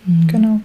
[0.05, 0.27] Mhm.
[0.27, 0.61] Genau.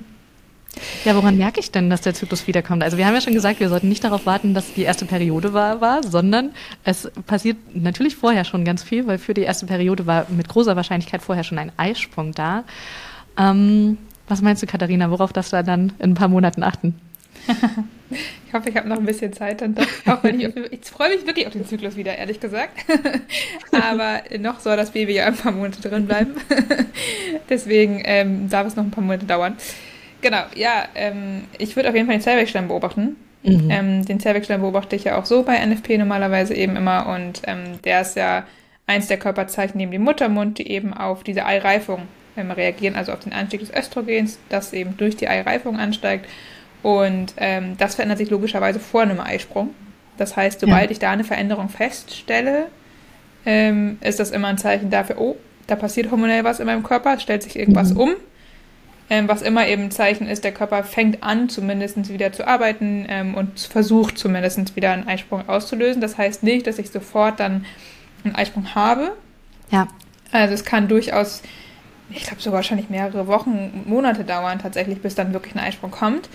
[1.05, 2.83] Ja, woran merke ich denn, dass der Zyklus wiederkommt?
[2.83, 5.53] Also wir haben ja schon gesagt, wir sollten nicht darauf warten, dass die erste Periode
[5.53, 6.53] war, war, sondern
[6.85, 10.77] es passiert natürlich vorher schon ganz viel, weil für die erste Periode war mit großer
[10.77, 12.65] Wahrscheinlichkeit vorher schon ein Eisprung da.
[13.37, 16.95] Ähm, was meinst du, Katharina, worauf darfst du dann in ein paar Monaten achten?
[18.11, 19.87] ich hoffe, ich habe noch ein bisschen Zeit dann doch.
[20.07, 22.85] Auch wenn ich, ich freue mich wirklich auf den Zyklus wieder, ehrlich gesagt.
[23.73, 26.35] Aber noch soll das Baby ja ein paar Monate drin bleiben.
[27.49, 29.57] Deswegen ähm, darf es noch ein paar Monate dauern.
[30.23, 33.17] Genau, ja, ähm, ich würde auf jeden Fall den Zellwechsel beobachten.
[33.43, 33.71] Mhm.
[33.71, 37.81] Ähm, den Zervixschleim beobachte ich ja auch so bei NFP normalerweise eben immer und ähm,
[37.85, 38.45] der ist ja
[38.87, 42.03] eins der Körperzeichen neben dem Muttermund, die eben auf diese Eireifung
[42.37, 46.27] ähm, reagieren, also auf den Anstieg des Östrogens, das eben durch die Eireifung ansteigt.
[46.83, 49.71] Und ähm, das verändert sich logischerweise vor einem Eisprung.
[50.19, 50.91] Das heißt, sobald ja.
[50.91, 52.67] ich da eine Veränderung feststelle,
[53.47, 57.19] ähm, ist das immer ein Zeichen dafür, oh, da passiert hormonell was in meinem Körper,
[57.19, 58.01] stellt sich irgendwas mhm.
[58.01, 58.11] um.
[59.13, 63.07] Ähm, was immer eben ein Zeichen ist, der Körper fängt an, zumindest wieder zu arbeiten
[63.09, 66.01] ähm, und versucht zumindest wieder einen Eisprung auszulösen.
[66.01, 67.67] Das heißt nicht, dass ich sofort dann
[68.25, 69.17] einen Eisprung habe.
[69.73, 69.89] Ja.
[70.31, 71.43] Also es kann durchaus,
[72.11, 76.29] ich glaube sogar wahrscheinlich mehrere Wochen, Monate dauern tatsächlich, bis dann wirklich ein Eisprung kommt.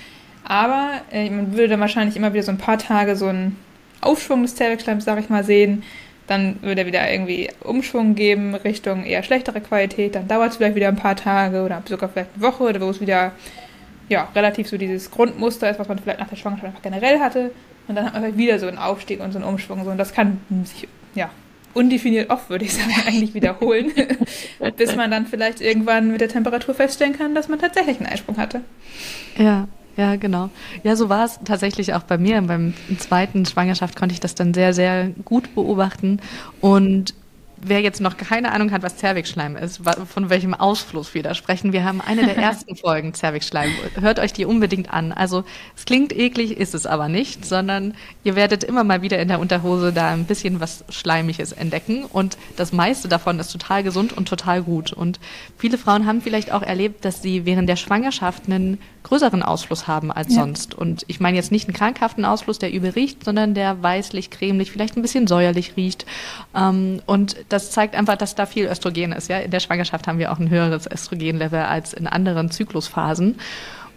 [0.43, 3.57] Aber äh, man würde wahrscheinlich immer wieder so ein paar Tage so einen
[4.01, 5.83] Aufschwung des Zervixschleims, sage ich mal, sehen
[6.27, 10.15] dann würde er wieder irgendwie Umschwung geben Richtung eher schlechtere Qualität.
[10.15, 13.01] Dann dauert es vielleicht wieder ein paar Tage oder sogar vielleicht eine Woche, wo es
[13.01, 13.31] wieder
[14.09, 17.51] ja, relativ so dieses Grundmuster ist, was man vielleicht nach der Schwangerschaft einfach generell hatte.
[17.87, 19.81] Und dann hat man vielleicht wieder so einen Aufstieg und so einen Umschwung.
[19.81, 21.29] Und das kann sich, ja,
[21.73, 23.91] undefiniert oft, würde ich sagen, eigentlich wiederholen,
[24.77, 28.37] bis man dann vielleicht irgendwann mit der Temperatur feststellen kann, dass man tatsächlich einen Eisprung
[28.37, 28.61] hatte.
[29.37, 30.49] Ja, ja, genau.
[30.83, 32.41] Ja, so war es tatsächlich auch bei mir.
[32.41, 36.19] Beim zweiten Schwangerschaft konnte ich das dann sehr, sehr gut beobachten.
[36.61, 37.13] Und
[37.67, 41.73] wer jetzt noch keine Ahnung hat, was Zervixschleim ist, von welchem Ausfluss wir da sprechen,
[41.73, 43.71] wir haben eine der ersten Folgen Zervixschleim.
[43.99, 45.11] Hört euch die unbedingt an.
[45.11, 45.43] Also
[45.75, 49.39] es klingt eklig, ist es aber nicht, sondern ihr werdet immer mal wieder in der
[49.39, 54.27] Unterhose da ein bisschen was Schleimiges entdecken und das meiste davon ist total gesund und
[54.27, 54.93] total gut.
[54.93, 55.19] Und
[55.57, 60.11] viele Frauen haben vielleicht auch erlebt, dass sie während der Schwangerschaft einen größeren Ausfluss haben
[60.11, 60.41] als ja.
[60.41, 60.73] sonst.
[60.73, 64.71] Und ich meine jetzt nicht einen krankhaften Ausfluss, der übel riecht, sondern der weißlich, cremlich,
[64.71, 66.05] vielleicht ein bisschen säuerlich riecht.
[66.55, 69.29] Ähm, und das zeigt einfach, dass da viel Östrogen ist.
[69.29, 69.39] Ja?
[69.39, 73.39] In der Schwangerschaft haben wir auch ein höheres Östrogenlevel als in anderen Zyklusphasen.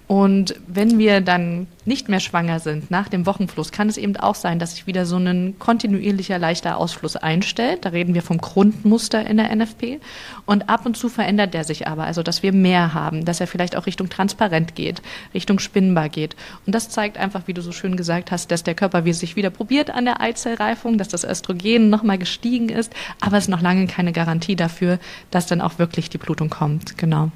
[0.09, 4.35] Und wenn wir dann nicht mehr schwanger sind nach dem Wochenfluss, kann es eben auch
[4.35, 7.85] sein, dass sich wieder so ein kontinuierlicher leichter Ausfluss einstellt.
[7.85, 10.01] Da reden wir vom Grundmuster in der NFP.
[10.47, 13.47] Und ab und zu verändert der sich aber, also dass wir mehr haben, dass er
[13.47, 15.03] vielleicht auch Richtung transparent geht,
[15.35, 16.37] Richtung spinnbar geht.
[16.65, 19.37] Und das zeigt einfach, wie du so schön gesagt hast, dass der Körper wie sich
[19.37, 23.61] wieder probiert an der Eizellreifung, dass das Östrogen nochmal gestiegen ist, aber es ist noch
[23.61, 24.99] lange keine Garantie dafür,
[25.31, 26.97] dass dann auch wirklich die Blutung kommt.
[26.97, 27.31] Genau.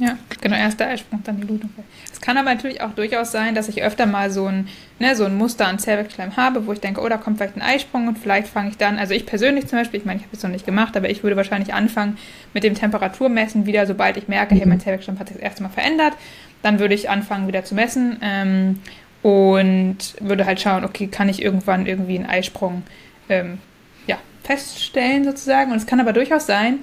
[0.00, 1.68] Ja, genau, erst der Eisprung, dann die Blutung.
[2.10, 4.66] Es kann aber natürlich auch durchaus sein, dass ich öfter mal so ein,
[4.98, 7.62] ne, so ein Muster an Zervixschleim habe, wo ich denke, oh, da kommt vielleicht ein
[7.62, 10.34] Eisprung und vielleicht fange ich dann, also ich persönlich zum Beispiel, ich meine, ich habe
[10.34, 12.16] es noch nicht gemacht, aber ich würde wahrscheinlich anfangen
[12.54, 14.82] mit dem Temperaturmessen wieder, sobald ich merke, hey, mein mhm.
[14.82, 16.14] Zervixschleim hat sich das erste Mal verändert,
[16.62, 18.80] dann würde ich anfangen wieder zu messen ähm,
[19.20, 22.84] und würde halt schauen, okay, kann ich irgendwann irgendwie einen Eisprung
[23.28, 23.58] ähm,
[24.06, 25.72] ja, feststellen sozusagen.
[25.72, 26.78] Und es kann aber durchaus sein,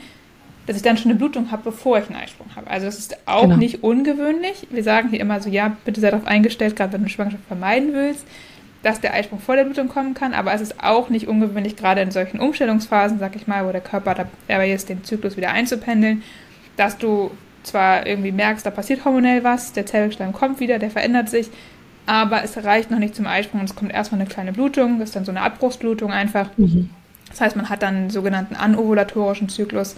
[0.67, 2.69] dass ich dann schon eine Blutung habe, bevor ich einen Eisprung habe.
[2.69, 3.57] Also das ist auch genau.
[3.57, 4.67] nicht ungewöhnlich.
[4.69, 7.45] Wir sagen hier immer so, ja, bitte sei darauf eingestellt, gerade wenn du eine Schwangerschaft
[7.47, 8.25] vermeiden willst,
[8.83, 10.33] dass der Eisprung vor der Blutung kommen kann.
[10.33, 13.81] Aber es ist auch nicht ungewöhnlich, gerade in solchen Umstellungsphasen, sag ich mal, wo der
[13.81, 14.13] Körper
[14.47, 16.21] dabei ist, den Zyklus wieder einzupendeln,
[16.75, 17.31] dass du
[17.63, 21.49] zwar irgendwie merkst, da passiert hormonell was, der Zellschleim kommt wieder, der verändert sich,
[22.05, 25.09] aber es reicht noch nicht zum Eisprung und es kommt erstmal eine kleine Blutung, das
[25.09, 26.49] ist dann so eine Abbruchsblutung einfach.
[26.57, 26.89] Mhm.
[27.29, 29.95] Das heißt, man hat dann einen sogenannten anovulatorischen Zyklus,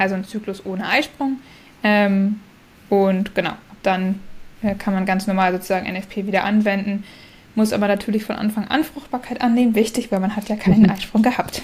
[0.00, 1.38] also ein Zyklus ohne Eisprung.
[1.82, 2.40] Ähm,
[2.88, 4.20] und genau, dann
[4.62, 7.04] äh, kann man ganz normal sozusagen NFP wieder anwenden,
[7.54, 9.74] muss aber natürlich von Anfang an Fruchtbarkeit annehmen.
[9.74, 10.90] Wichtig, weil man hat ja keinen.
[10.90, 11.62] Eisprung gehabt.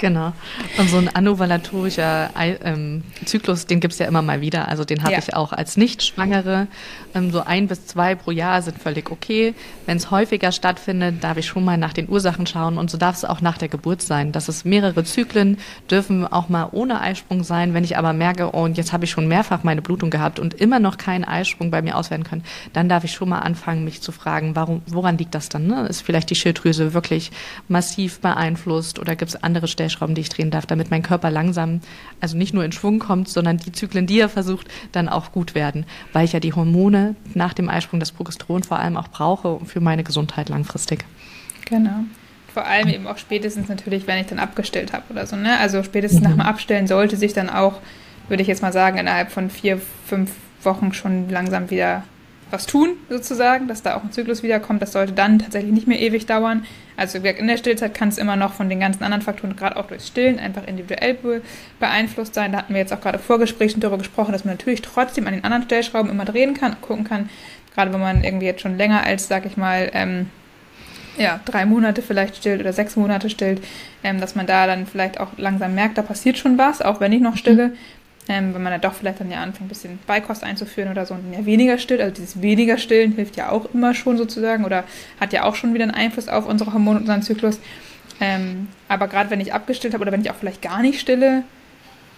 [0.00, 0.32] Genau.
[0.78, 2.30] Und so ein anovulatorischer
[2.64, 4.66] ähm, Zyklus, den gibt es ja immer mal wieder.
[4.68, 5.18] Also den habe ja.
[5.18, 6.68] ich auch als Nicht-Schwangere.
[7.14, 9.52] Ähm, so ein bis zwei pro Jahr sind völlig okay.
[9.84, 12.78] Wenn es häufiger stattfindet, darf ich schon mal nach den Ursachen schauen.
[12.78, 14.32] Und so darf es auch nach der Geburt sein.
[14.32, 15.58] Das ist mehrere Zyklen,
[15.90, 17.74] dürfen auch mal ohne Eisprung sein.
[17.74, 20.54] Wenn ich aber merke, oh, und jetzt habe ich schon mehrfach meine Blutung gehabt und
[20.54, 24.00] immer noch keinen Eisprung bei mir auswerten können, dann darf ich schon mal anfangen, mich
[24.00, 25.66] zu fragen, warum, woran liegt das dann?
[25.66, 25.86] Ne?
[25.88, 27.32] Ist vielleicht die Schilddrüse wirklich
[27.68, 29.89] massiv beeinflusst oder gibt es andere Stellschrauben?
[29.90, 31.80] Stellschrauben, die ich drehen darf, damit mein Körper langsam,
[32.20, 35.54] also nicht nur in Schwung kommt, sondern die Zyklen, die er versucht, dann auch gut
[35.54, 39.64] werden, weil ich ja die Hormone nach dem Eisprung, das Progesteron vor allem auch brauche
[39.64, 41.04] für meine Gesundheit langfristig.
[41.66, 42.04] Genau.
[42.52, 45.36] Vor allem eben auch spätestens natürlich, wenn ich dann abgestellt habe oder so.
[45.36, 45.58] Ne?
[45.58, 46.26] Also spätestens mhm.
[46.26, 47.80] nach dem Abstellen sollte sich dann auch,
[48.28, 52.02] würde ich jetzt mal sagen, innerhalb von vier, fünf Wochen schon langsam wieder
[52.52, 54.82] was tun, sozusagen, dass da auch ein Zyklus wiederkommt.
[54.82, 56.64] Das sollte dann tatsächlich nicht mehr ewig dauern.
[56.96, 59.86] Also in der Stillzeit kann es immer noch von den ganzen anderen Faktoren, gerade auch
[59.86, 61.42] durchs Stillen, einfach individuell
[61.78, 62.52] beeinflusst sein.
[62.52, 65.44] Da hatten wir jetzt auch gerade Vorgesprächen darüber gesprochen, dass man natürlich trotzdem an den
[65.44, 67.30] anderen Stellschrauben immer drehen kann, gucken kann,
[67.74, 70.26] gerade wenn man irgendwie jetzt schon länger als, sag ich mal, ähm,
[71.16, 73.62] ja, drei Monate vielleicht stillt oder sechs Monate stillt,
[74.02, 77.12] ähm, dass man da dann vielleicht auch langsam merkt, da passiert schon was, auch wenn
[77.12, 77.72] ich noch stille.
[78.30, 81.14] Ähm, wenn man dann doch vielleicht dann ja anfängt, ein bisschen Beikost einzuführen oder so
[81.14, 82.00] und ja weniger stillt.
[82.00, 84.84] Also dieses weniger Stillen hilft ja auch immer schon sozusagen oder
[85.18, 87.58] hat ja auch schon wieder einen Einfluss auf unsere Hormone und unseren Zyklus.
[88.20, 91.42] Ähm, aber gerade wenn ich abgestillt habe oder wenn ich auch vielleicht gar nicht stille,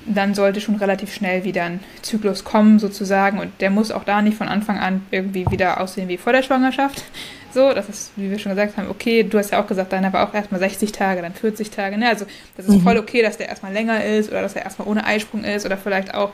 [0.05, 4.21] dann sollte schon relativ schnell wieder ein Zyklus kommen sozusagen und der muss auch da
[4.21, 7.05] nicht von Anfang an irgendwie wieder aussehen wie vor der Schwangerschaft.
[7.53, 10.13] So, das ist, wie wir schon gesagt haben, okay, du hast ja auch gesagt, deiner
[10.13, 11.99] war auch erstmal 60 Tage, dann 40 Tage.
[11.99, 12.09] Ne?
[12.09, 12.25] Also
[12.57, 12.81] das ist mhm.
[12.81, 15.77] voll okay, dass der erstmal länger ist oder dass er erstmal ohne Eisprung ist oder
[15.77, 16.33] vielleicht auch,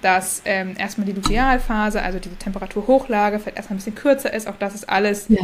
[0.00, 4.46] dass ähm, erstmal die Lutealphase, also diese Temperaturhochlage, vielleicht erstmal ein bisschen kürzer ist.
[4.46, 5.40] Auch das ist alles ja.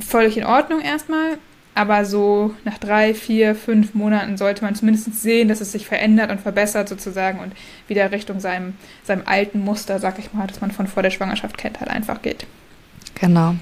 [0.00, 1.38] völlig in Ordnung erstmal.
[1.74, 6.30] Aber so nach drei, vier, fünf Monaten sollte man zumindest sehen, dass es sich verändert
[6.30, 7.52] und verbessert sozusagen und
[7.86, 11.56] wieder Richtung seinem, seinem alten Muster, sag ich mal, das man von vor der Schwangerschaft
[11.56, 12.46] kennt, halt einfach geht.
[13.20, 13.54] Genau.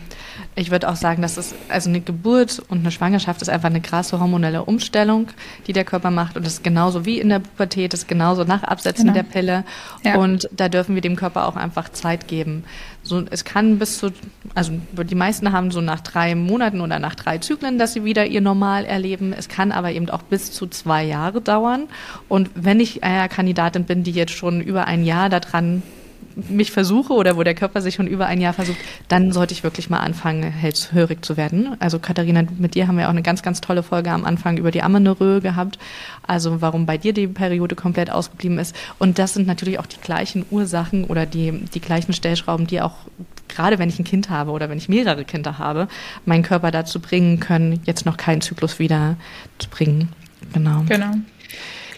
[0.54, 3.80] Ich würde auch sagen, dass es also eine Geburt und eine Schwangerschaft ist einfach eine
[3.80, 5.28] krasse hormonelle Umstellung,
[5.66, 8.44] die der Körper macht und das ist genauso wie in der Pubertät, das ist genauso
[8.44, 9.14] nach Absetzen genau.
[9.14, 9.64] der Pille
[10.04, 10.16] ja.
[10.16, 12.64] und da dürfen wir dem Körper auch einfach Zeit geben.
[13.02, 14.10] So, es kann bis zu,
[14.54, 18.26] also die meisten haben so nach drei Monaten oder nach drei Zyklen, dass sie wieder
[18.26, 19.32] ihr Normal erleben.
[19.32, 21.88] Es kann aber eben auch bis zu zwei Jahre dauern.
[22.28, 25.82] Und wenn ich eine Kandidatin bin, die jetzt schon über ein Jahr daran
[26.48, 29.64] mich versuche oder wo der Körper sich schon über ein Jahr versucht, dann sollte ich
[29.64, 31.76] wirklich mal anfangen, hellhörig zu werden.
[31.80, 34.70] Also Katharina, mit dir haben wir auch eine ganz, ganz tolle Folge am Anfang über
[34.70, 35.78] die Amenorrhoe gehabt.
[36.26, 38.74] Also warum bei dir die Periode komplett ausgeblieben ist.
[38.98, 42.96] Und das sind natürlich auch die gleichen Ursachen oder die, die gleichen Stellschrauben, die auch
[43.48, 45.88] gerade wenn ich ein Kind habe oder wenn ich mehrere Kinder habe,
[46.26, 49.16] meinen Körper dazu bringen können, jetzt noch keinen Zyklus wieder
[49.58, 50.10] zu bringen.
[50.52, 50.84] Genau.
[50.88, 51.12] Genau.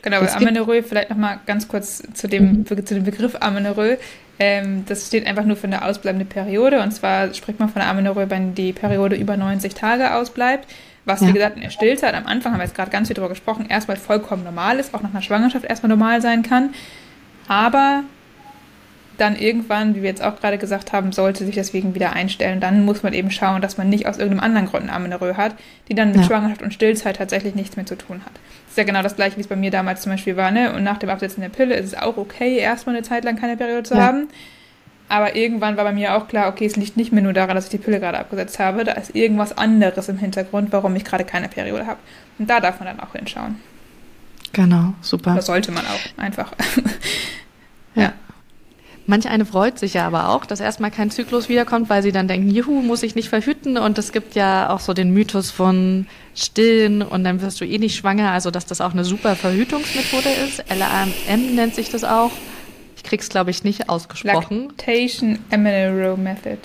[0.02, 2.66] Genau, Amenorrhoe, vielleicht nochmal ganz kurz zu dem, mhm.
[2.66, 3.98] zu dem Begriff Amenorrhoe.
[4.42, 6.80] Ähm, das steht einfach nur für eine ausbleibende Periode.
[6.80, 10.66] Und zwar spricht man von der Amenorrhoe, wenn die Periode über 90 Tage ausbleibt.
[11.04, 11.28] Was, ja.
[11.28, 13.66] wie gesagt, in der Stillzeit am Anfang, haben wir jetzt gerade ganz viel darüber gesprochen,
[13.68, 16.70] erstmal vollkommen normal ist, auch nach einer Schwangerschaft erstmal normal sein kann.
[17.48, 18.04] Aber
[19.18, 22.60] dann irgendwann, wie wir jetzt auch gerade gesagt haben, sollte sich deswegen wieder einstellen.
[22.60, 25.54] Dann muss man eben schauen, dass man nicht aus irgendeinem anderen Grund eine Amenorrhoe hat,
[25.88, 26.22] die dann mit ja.
[26.22, 28.32] Schwangerschaft und Stillzeit tatsächlich nichts mehr zu tun hat.
[28.70, 30.52] Ist ja genau das gleiche, wie es bei mir damals zum Beispiel war.
[30.52, 30.72] Ne?
[30.72, 33.56] Und nach dem Absetzen der Pille ist es auch okay, erstmal eine Zeit lang keine
[33.56, 34.02] Periode zu ja.
[34.02, 34.28] haben.
[35.08, 37.64] Aber irgendwann war bei mir auch klar, okay, es liegt nicht mehr nur daran, dass
[37.64, 41.24] ich die Pille gerade abgesetzt habe, da ist irgendwas anderes im Hintergrund, warum ich gerade
[41.24, 41.98] keine Periode habe.
[42.38, 43.56] Und da darf man dann auch hinschauen.
[44.52, 45.34] Genau, super.
[45.34, 46.52] Das sollte man auch einfach.
[47.96, 48.12] ja.
[49.10, 52.28] Manch eine freut sich ja aber auch, dass erstmal kein Zyklus wiederkommt, weil sie dann
[52.28, 53.76] denken, juhu, muss ich nicht verhüten.
[53.76, 57.78] Und es gibt ja auch so den Mythos von Stillen und dann wirst du eh
[57.78, 58.30] nicht schwanger.
[58.30, 60.62] Also, dass das auch eine super Verhütungsmethode ist.
[60.72, 61.12] LAM
[61.56, 62.30] nennt sich das auch.
[62.96, 64.68] Ich krieg's, glaube ich, nicht ausgesprochen.
[64.68, 66.58] Lactation Amenorrhoe Method.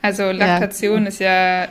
[0.00, 1.08] Also Laktation ja.
[1.08, 1.68] ist ja,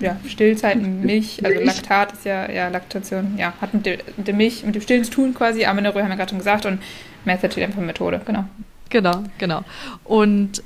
[0.00, 4.34] ja Stillzeit, Milch, also Laktat ist ja, ja Laktation, ja, hat mit der, mit der
[4.34, 5.64] Milch, mit dem Stillen zu tun quasi.
[5.64, 6.82] Amenorrhoe haben wir gerade schon gesagt und
[7.24, 8.46] Method steht einfach Methode, genau.
[8.90, 9.62] Genau, genau.
[10.04, 10.62] Und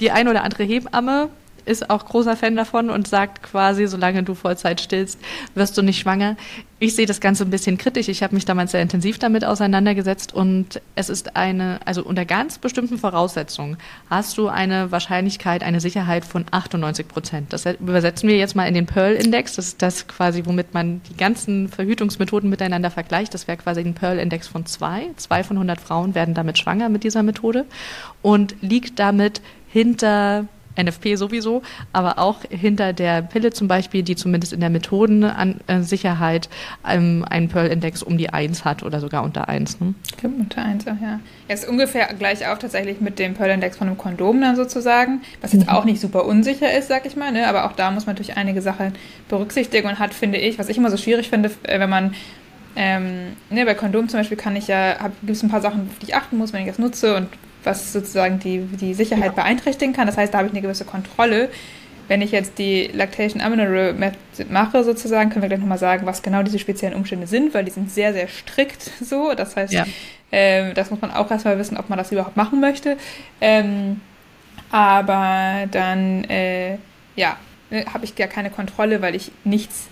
[0.00, 1.30] die ein oder andere Hebamme
[1.64, 5.18] ist auch großer Fan davon und sagt quasi, solange du Vollzeit stillst,
[5.54, 6.36] wirst du nicht schwanger.
[6.78, 8.08] Ich sehe das Ganze ein bisschen kritisch.
[8.08, 12.58] Ich habe mich damals sehr intensiv damit auseinandergesetzt und es ist eine, also unter ganz
[12.58, 13.76] bestimmten Voraussetzungen
[14.10, 17.52] hast du eine Wahrscheinlichkeit, eine Sicherheit von 98 Prozent.
[17.52, 19.54] Das übersetzen wir jetzt mal in den Pearl-Index.
[19.54, 23.32] Das ist das quasi, womit man die ganzen Verhütungsmethoden miteinander vergleicht.
[23.32, 25.10] Das wäre quasi ein Pearl-Index von zwei.
[25.16, 27.64] Zwei von 100 Frauen werden damit schwanger mit dieser Methode
[28.22, 30.48] und liegt damit hinter
[30.80, 36.48] NFP sowieso, aber auch hinter der Pille zum Beispiel, die zumindest in der Methodensicherheit
[36.88, 39.80] ähm, einen Pearl-Index um die 1 hat oder sogar unter 1.
[39.80, 39.94] Ne?
[40.22, 41.20] Unter 1, ja.
[41.48, 45.52] Er ist ungefähr gleich auf tatsächlich mit dem Pearl-Index von einem Kondom dann sozusagen, was
[45.52, 45.72] jetzt mhm.
[45.72, 47.46] auch nicht super unsicher ist, sag ich mal, ne?
[47.46, 48.92] aber auch da muss man natürlich einige Sachen
[49.28, 52.14] berücksichtigen und hat, finde ich, was ich immer so schwierig finde, äh, wenn man
[52.74, 55.98] ähm, ne, bei Kondom zum Beispiel kann ich ja, gibt es ein paar Sachen, auf
[55.98, 57.28] die ich achten muss, wenn ich das nutze und
[57.64, 59.42] was sozusagen die, die Sicherheit ja.
[59.42, 60.06] beeinträchtigen kann.
[60.06, 61.48] Das heißt, da habe ich eine gewisse Kontrolle.
[62.08, 63.94] Wenn ich jetzt die Lactation Amenorrhoe
[64.50, 67.70] mache, sozusagen, können wir gleich nochmal sagen, was genau diese speziellen Umstände sind, weil die
[67.70, 69.34] sind sehr, sehr strikt so.
[69.34, 69.86] Das heißt, ja.
[70.30, 72.96] ähm, das muss man auch erstmal wissen, ob man das überhaupt machen möchte.
[73.40, 74.00] Ähm,
[74.70, 76.78] aber dann, äh,
[77.16, 77.36] ja,
[77.70, 79.88] ne, habe ich gar keine Kontrolle, weil ich nichts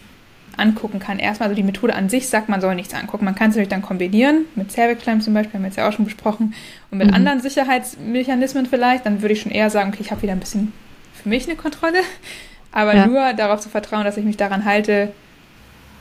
[0.61, 1.18] angucken kann.
[1.18, 3.25] Erstmal, also die Methode an sich sagt, man soll nichts angucken.
[3.25, 5.88] Man kann es natürlich dann kombinieren, mit Cervix Clamp zum Beispiel, haben wir jetzt ja
[5.88, 6.55] auch schon besprochen,
[6.90, 7.14] und mit mhm.
[7.14, 9.07] anderen Sicherheitsmechanismen vielleicht.
[9.07, 10.73] Dann würde ich schon eher sagen, okay, ich habe wieder ein bisschen
[11.23, 11.99] für mich eine Kontrolle.
[12.73, 13.07] Aber ja.
[13.07, 15.12] nur darauf zu vertrauen, dass ich mich daran halte,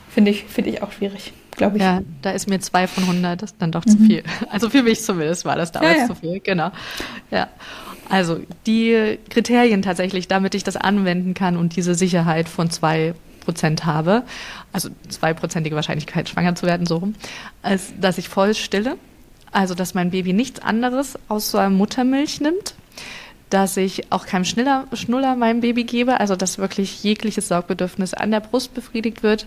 [0.08, 1.82] finde ich, find ich auch schwierig, glaube ich.
[1.82, 3.90] Ja, da ist mir zwei von 100 das ist dann doch mhm.
[3.90, 4.22] zu viel.
[4.50, 6.06] Also für mich zumindest war das damals ja, ja.
[6.06, 6.70] zu viel, genau.
[7.30, 7.48] Ja.
[8.08, 13.14] Also die Kriterien tatsächlich, damit ich das anwenden kann und diese Sicherheit von zwei
[13.50, 14.22] Prozent habe,
[14.72, 17.16] also zweiprozentige Wahrscheinlichkeit schwanger zu werden, so rum,
[17.62, 18.96] als dass ich voll stille.
[19.50, 22.76] Also, dass mein Baby nichts anderes außer Muttermilch nimmt,
[23.48, 28.30] dass ich auch keinem Schnuller, Schnuller meinem Baby gebe, also dass wirklich jegliches Saugbedürfnis an
[28.30, 29.46] der Brust befriedigt wird,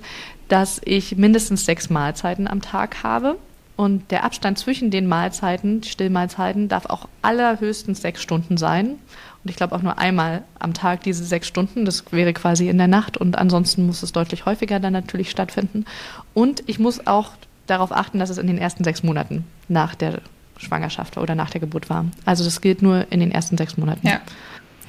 [0.49, 3.37] dass ich mindestens sechs Mahlzeiten am Tag habe.
[3.77, 8.99] Und der Abstand zwischen den Mahlzeiten, die Stillmahlzeiten, darf auch allerhöchstens sechs Stunden sein.
[9.43, 11.85] Und ich glaube auch nur einmal am Tag diese sechs Stunden.
[11.85, 13.17] Das wäre quasi in der Nacht.
[13.17, 15.85] Und ansonsten muss es deutlich häufiger dann natürlich stattfinden.
[16.33, 17.31] Und ich muss auch
[17.67, 20.19] darauf achten, dass es in den ersten sechs Monaten nach der
[20.57, 22.05] Schwangerschaft oder nach der Geburt war.
[22.25, 24.07] Also das gilt nur in den ersten sechs Monaten.
[24.07, 24.21] Ja.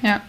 [0.01, 0.21] Ja.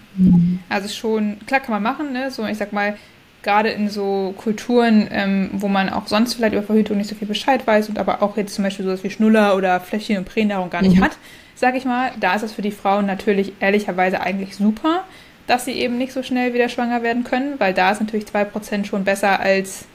[0.68, 2.30] Also schon, klar kann man machen, ne?
[2.30, 2.96] So, ich sag mal,
[3.42, 7.28] gerade in so Kulturen, ähm, wo man auch sonst vielleicht über Verhütung nicht so viel
[7.28, 10.70] Bescheid weiß und aber auch jetzt zum Beispiel sowas wie Schnuller oder Fläschchen- und Pränahrung
[10.70, 11.04] gar nicht mhm.
[11.04, 11.18] hat,
[11.56, 15.04] sag ich mal, da ist es für die Frauen natürlich ehrlicherweise eigentlich super,
[15.46, 18.84] dass sie eben nicht so schnell wieder schwanger werden können, weil da ist natürlich 2%
[18.84, 19.86] schon besser als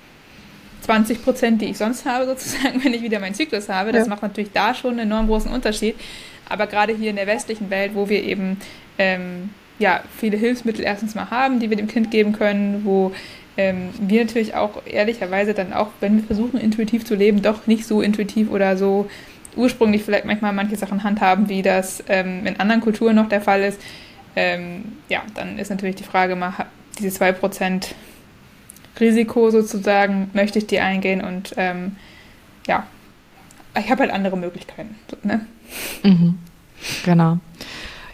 [0.81, 3.91] 20 Prozent, die ich sonst habe, sozusagen, wenn ich wieder meinen Zyklus habe.
[3.91, 4.09] Das ja.
[4.09, 5.95] macht natürlich da schon einen enorm großen Unterschied.
[6.49, 8.57] Aber gerade hier in der westlichen Welt, wo wir eben
[8.97, 13.13] ähm, ja, viele Hilfsmittel erstens mal haben, die wir dem Kind geben können, wo
[13.57, 17.85] ähm, wir natürlich auch ehrlicherweise dann auch, wenn wir versuchen, intuitiv zu leben, doch nicht
[17.85, 19.09] so intuitiv oder so
[19.55, 23.61] ursprünglich vielleicht manchmal manche Sachen handhaben, wie das ähm, in anderen Kulturen noch der Fall
[23.61, 23.81] ist.
[24.35, 26.53] Ähm, ja, dann ist natürlich die Frage mal,
[26.99, 27.87] diese 2%
[28.99, 31.95] Risiko sozusagen möchte ich die eingehen und ähm,
[32.67, 32.85] ja,
[33.77, 34.95] ich habe halt andere Möglichkeiten.
[35.23, 35.45] Ne?
[36.03, 36.37] Mhm.
[37.05, 37.39] Genau.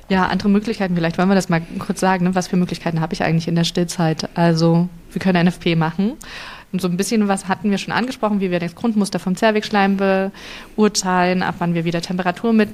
[0.10, 1.18] Ja, andere Möglichkeiten vielleicht.
[1.18, 2.26] Wollen wir das mal kurz sagen?
[2.26, 2.36] Ne?
[2.36, 4.30] Was für Möglichkeiten habe ich eigentlich in der Stillzeit?
[4.36, 6.14] Also, wir können NFP machen.
[6.72, 9.98] Und so ein bisschen was hatten wir schon angesprochen, wie wir das Grundmuster vom Zervixschleim
[10.76, 12.70] beurteilen, ab wann wir wieder Temperatur mit,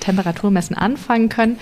[0.00, 1.58] Temperaturmessen anfangen können.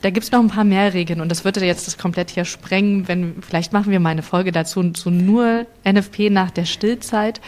[0.00, 2.44] Da gibt es noch ein paar mehr Regeln und das würde jetzt das komplett hier
[2.44, 7.40] sprengen, wenn vielleicht machen wir mal eine Folge dazu zu nur NFP nach der Stillzeit.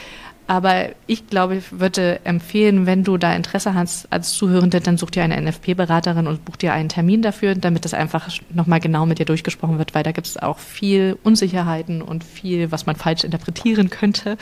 [0.50, 5.10] Aber ich glaube, ich würde empfehlen, wenn du da Interesse hast als Zuhörende, dann such
[5.10, 9.20] dir eine NFP-Beraterin und buch dir einen Termin dafür, damit das einfach nochmal genau mit
[9.20, 13.22] dir durchgesprochen wird, weil da gibt es auch viel Unsicherheiten und viel, was man falsch
[13.22, 14.36] interpretieren könnte.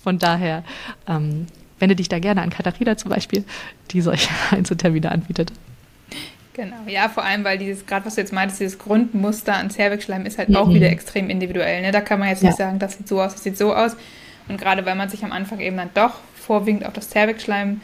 [0.00, 0.62] Von daher
[1.08, 1.46] ähm,
[1.80, 3.42] wende dich da gerne an Katharina zum Beispiel,
[3.90, 5.50] die solche Einzeltermine anbietet.
[6.52, 10.24] Genau, ja, vor allem, weil dieses, gerade was du jetzt meintest, dieses Grundmuster an Zervixschleim
[10.24, 10.56] ist halt mhm.
[10.56, 11.82] auch wieder extrem individuell.
[11.82, 11.90] Ne?
[11.90, 12.50] Da kann man jetzt ja.
[12.50, 13.96] nicht sagen, das sieht so aus, das sieht so aus.
[14.48, 17.80] Und gerade weil man sich am Anfang eben dann doch vorwiegend auf das Zervixschleim,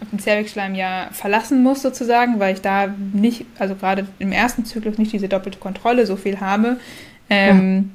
[0.00, 4.64] auf den Zervixschleim ja verlassen muss sozusagen, weil ich da nicht, also gerade im ersten
[4.64, 6.78] Zyklus nicht diese doppelte Kontrolle so viel habe,
[7.28, 7.92] ähm,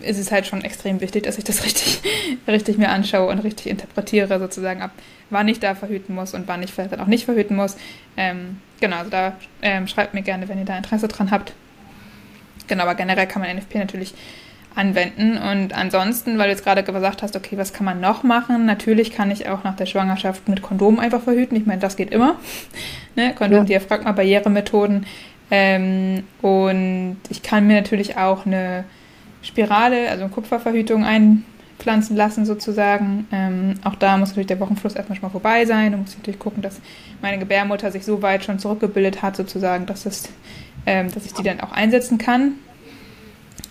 [0.00, 0.08] ja.
[0.08, 2.00] ist es halt schon extrem wichtig, dass ich das richtig,
[2.46, 4.92] richtig mir anschaue und richtig interpretiere sozusagen ab,
[5.30, 7.76] wann ich da verhüten muss und wann ich vielleicht dann auch nicht verhüten muss.
[8.16, 11.54] Ähm, genau, also da ähm, schreibt mir gerne, wenn ihr da Interesse dran habt.
[12.66, 14.14] Genau, aber generell kann man NFP natürlich
[14.74, 15.38] anwenden.
[15.38, 18.66] Und ansonsten, weil du jetzt gerade gesagt hast, okay, was kann man noch machen?
[18.66, 21.56] Natürlich kann ich auch nach der Schwangerschaft mit Kondom einfach verhüten.
[21.56, 22.36] Ich meine, das geht immer.
[23.16, 23.34] ne?
[23.34, 23.78] Kondom, ja.
[23.78, 25.06] Barrieremethoden.
[25.50, 28.84] Ähm, und ich kann mir natürlich auch eine
[29.42, 31.44] Spirale, also eine Kupferverhütung ein
[31.78, 33.26] pflanzen lassen sozusagen.
[33.30, 35.92] Ähm, auch da muss natürlich der Wochenfluss erstmal schon mal vorbei sein.
[35.92, 36.80] Du musst natürlich gucken, dass
[37.20, 40.30] meine Gebärmutter sich so weit schon zurückgebildet hat sozusagen, dass, es,
[40.86, 42.54] ähm, dass ich die dann auch einsetzen kann.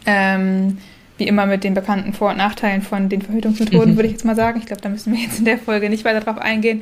[0.05, 0.77] Ähm,
[1.23, 4.35] wie immer mit den bekannten Vor- und Nachteilen von den Verhütungsmethoden, würde ich jetzt mal
[4.35, 4.59] sagen.
[4.59, 6.81] Ich glaube, da müssen wir jetzt in der Folge nicht weiter drauf eingehen.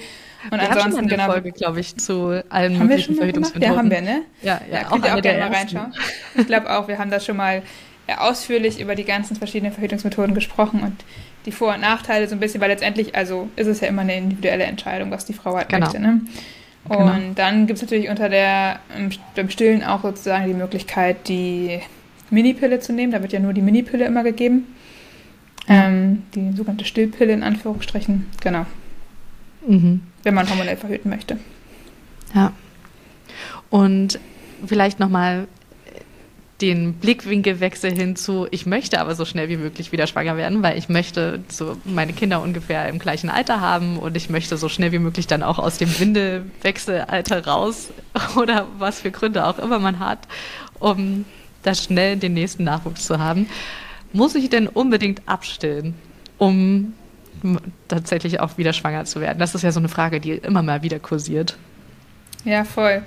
[0.49, 1.25] Und wir ansonsten, haben schon genau.
[1.31, 3.71] Folge, glaube ich, zu allen haben möglichen Verhütungsmethoden.
[3.71, 4.21] Ja, haben wir, ne?
[4.41, 5.93] Ja, ja, ja könnt ihr auch gerne mal reinschauen.
[6.35, 7.61] Ich glaube auch, wir haben das schon mal
[8.17, 11.05] ausführlich über die ganzen verschiedenen Verhütungsmethoden gesprochen und
[11.45, 14.17] die Vor- und Nachteile so ein bisschen, weil letztendlich, also ist es ja immer eine
[14.17, 15.85] individuelle Entscheidung, was die Frau halt genau.
[15.85, 16.01] möchte.
[16.01, 16.21] Ne?
[16.89, 17.13] Und genau.
[17.35, 18.79] dann gibt es natürlich unter der,
[19.35, 21.79] beim Stillen auch sozusagen die Möglichkeit, die
[22.31, 23.11] Minipille zu nehmen.
[23.11, 24.67] Da wird ja nur die Minipille immer gegeben.
[25.67, 28.27] Ähm, die sogenannte Stillpille in Anführungsstrichen.
[28.41, 28.65] Genau.
[29.67, 30.01] Mhm.
[30.23, 31.37] Wenn man hormonell verhüten möchte.
[32.33, 32.53] Ja.
[33.69, 34.19] Und
[34.65, 35.47] vielleicht nochmal
[36.61, 40.89] den Blickwinkelwechsel hinzu, ich möchte aber so schnell wie möglich wieder schwanger werden, weil ich
[40.89, 44.99] möchte so meine Kinder ungefähr im gleichen Alter haben und ich möchte so schnell wie
[44.99, 47.89] möglich dann auch aus dem Windelwechselalter raus
[48.35, 50.19] oder was für Gründe auch immer man hat,
[50.79, 51.25] um
[51.63, 53.47] da schnell den nächsten Nachwuchs zu haben.
[54.13, 55.95] Muss ich denn unbedingt abstillen,
[56.37, 56.93] um
[57.87, 59.39] tatsächlich auch wieder schwanger zu werden?
[59.39, 61.57] Das ist ja so eine Frage, die immer mal wieder kursiert.
[62.43, 63.03] Ja, voll.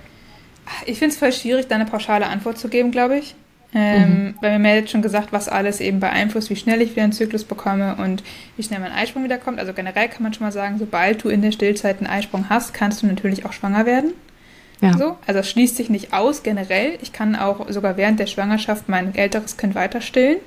[0.87, 3.35] Ich finde es voll schwierig, da eine pauschale Antwort zu geben, glaube ich.
[3.75, 4.35] Ähm, mhm.
[4.41, 7.43] Weil mir meldet schon gesagt, was alles eben beeinflusst, wie schnell ich wieder einen Zyklus
[7.43, 8.23] bekomme und
[8.57, 9.59] wie schnell mein Eisprung wiederkommt.
[9.59, 12.73] Also generell kann man schon mal sagen, sobald du in der Stillzeit einen Eisprung hast,
[12.73, 14.13] kannst du natürlich auch schwanger werden.
[14.81, 14.97] Ja.
[14.99, 16.99] So, also es schließt sich nicht aus generell.
[17.01, 20.39] Ich kann auch sogar während der Schwangerschaft mein älteres Kind weiter stillen.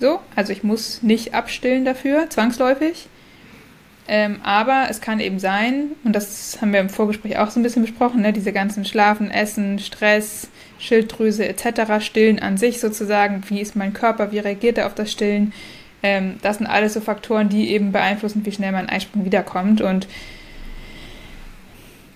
[0.00, 3.08] So, also ich muss nicht abstillen dafür, zwangsläufig.
[4.08, 7.62] Ähm, aber es kann eben sein, und das haben wir im Vorgespräch auch so ein
[7.62, 10.48] bisschen besprochen, ne, diese ganzen Schlafen, Essen, Stress,
[10.80, 15.12] Schilddrüse etc., Stillen an sich sozusagen, wie ist mein Körper, wie reagiert er auf das
[15.12, 15.52] Stillen,
[16.02, 20.08] ähm, das sind alles so Faktoren, die eben beeinflussen, wie schnell mein Eisprung wiederkommt und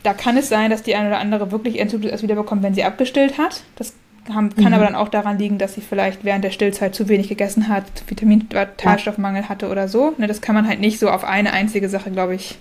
[0.07, 2.85] da kann es sein, dass die eine oder andere wirklich Entzug erst wiederbekommt, wenn sie
[2.85, 3.65] abgestillt hat.
[3.75, 3.93] Das
[4.25, 4.75] kann, kann mhm.
[4.75, 7.85] aber dann auch daran liegen, dass sie vielleicht während der Stillzeit zu wenig gegessen hat,
[8.07, 10.15] Vitamin- oder Talstoffmangel hatte oder so.
[10.17, 12.57] Ne, das kann man halt nicht so auf eine einzige Sache, glaube ich,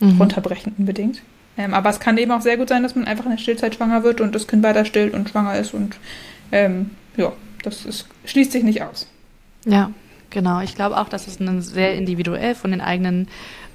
[0.00, 0.16] mhm.
[0.18, 1.20] runterbrechen unbedingt.
[1.58, 3.74] Ähm, aber es kann eben auch sehr gut sein, dass man einfach in der Stillzeit
[3.74, 5.96] schwanger wird und das Kind weiter stillt und schwanger ist und
[6.50, 9.06] ähm, ja, das ist, schließt sich nicht aus.
[9.66, 9.90] Ja,
[10.30, 10.60] genau.
[10.60, 13.28] Ich glaube auch, dass es sehr individuell von den eigenen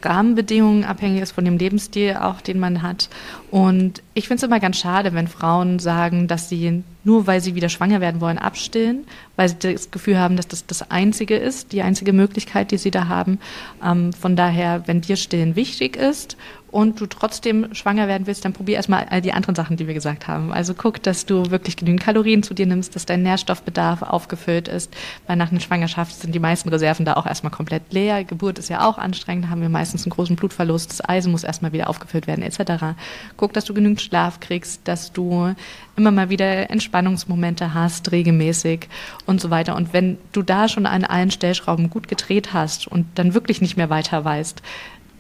[0.06, 3.10] Rahmenbedingungen abhängig ist, von dem Lebensstil auch, den man hat.
[3.52, 7.56] Und ich finde es immer ganz schade, wenn Frauen sagen, dass sie nur weil sie
[7.56, 11.72] wieder schwanger werden wollen, abstillen, weil sie das Gefühl haben, dass das das Einzige ist,
[11.72, 13.40] die einzige Möglichkeit, die sie da haben.
[13.84, 16.36] Ähm, von daher, wenn dir Stillen wichtig ist
[16.76, 19.94] und du trotzdem schwanger werden willst, dann probier erstmal all die anderen Sachen, die wir
[19.94, 20.52] gesagt haben.
[20.52, 24.94] Also guck, dass du wirklich genügend Kalorien zu dir nimmst, dass dein Nährstoffbedarf aufgefüllt ist,
[25.26, 28.26] weil nach einer Schwangerschaft sind die meisten Reserven da auch erstmal komplett leer.
[28.26, 31.46] Geburt ist ja auch anstrengend, da haben wir meistens einen großen Blutverlust, das Eisen muss
[31.46, 32.98] erstmal wieder aufgefüllt werden, etc.
[33.38, 35.56] Guck, dass du genügend Schlaf kriegst, dass du
[35.96, 38.90] immer mal wieder Entspannungsmomente hast, regelmäßig
[39.26, 39.78] und so weiter.
[39.78, 43.78] Und wenn du da schon an allen Stellschrauben gut gedreht hast und dann wirklich nicht
[43.78, 44.62] mehr weiter weißt,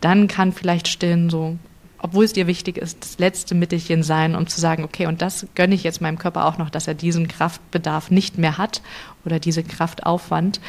[0.02, 1.58] dann kann vielleicht Stillen so,
[2.00, 5.48] obwohl es dir wichtig ist, das letzte Mittelchen sein, um zu sagen, okay, und das
[5.56, 8.82] gönne ich jetzt meinem Körper auch noch, dass er diesen Kraftbedarf nicht mehr hat
[9.26, 10.60] oder diese Kraftaufwand.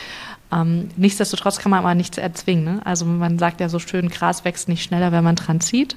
[0.53, 2.64] Ähm, nichtsdestotrotz kann man aber nichts erzwingen.
[2.64, 2.81] Ne?
[2.85, 5.97] Also man sagt ja so schön, Gras wächst nicht schneller, wenn man dran zieht.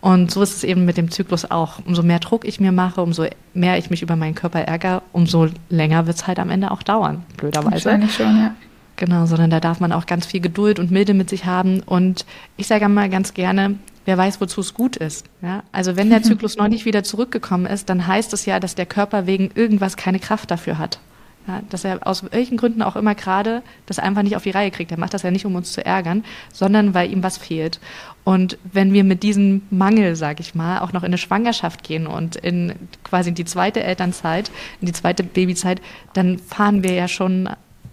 [0.00, 1.80] Und so ist es eben mit dem Zyklus auch.
[1.84, 5.48] Umso mehr Druck ich mir mache, umso mehr ich mich über meinen Körper ärgere, umso
[5.68, 7.72] länger wird es halt am Ende auch dauern, blöderweise.
[7.86, 8.54] Wahrscheinlich schon, ja.
[8.98, 11.80] Genau, sondern da darf man auch ganz viel Geduld und Milde mit sich haben.
[11.80, 12.26] Und
[12.56, 13.76] ich sage mal ganz gerne,
[14.06, 15.24] wer weiß, wozu es gut ist.
[15.40, 15.62] Ja?
[15.70, 18.86] Also wenn der Zyklus noch nicht wieder zurückgekommen ist, dann heißt es ja, dass der
[18.86, 20.98] Körper wegen irgendwas keine Kraft dafür hat.
[21.46, 24.70] Ja, dass er aus welchen Gründen auch immer gerade das einfach nicht auf die Reihe
[24.70, 24.90] kriegt.
[24.90, 27.80] Er macht das ja nicht, um uns zu ärgern, sondern weil ihm was fehlt.
[28.24, 32.06] Und wenn wir mit diesem Mangel, sage ich mal, auch noch in eine Schwangerschaft gehen
[32.06, 35.80] und in quasi die zweite Elternzeit, in die zweite Babyzeit,
[36.12, 37.48] dann fahren wir ja schon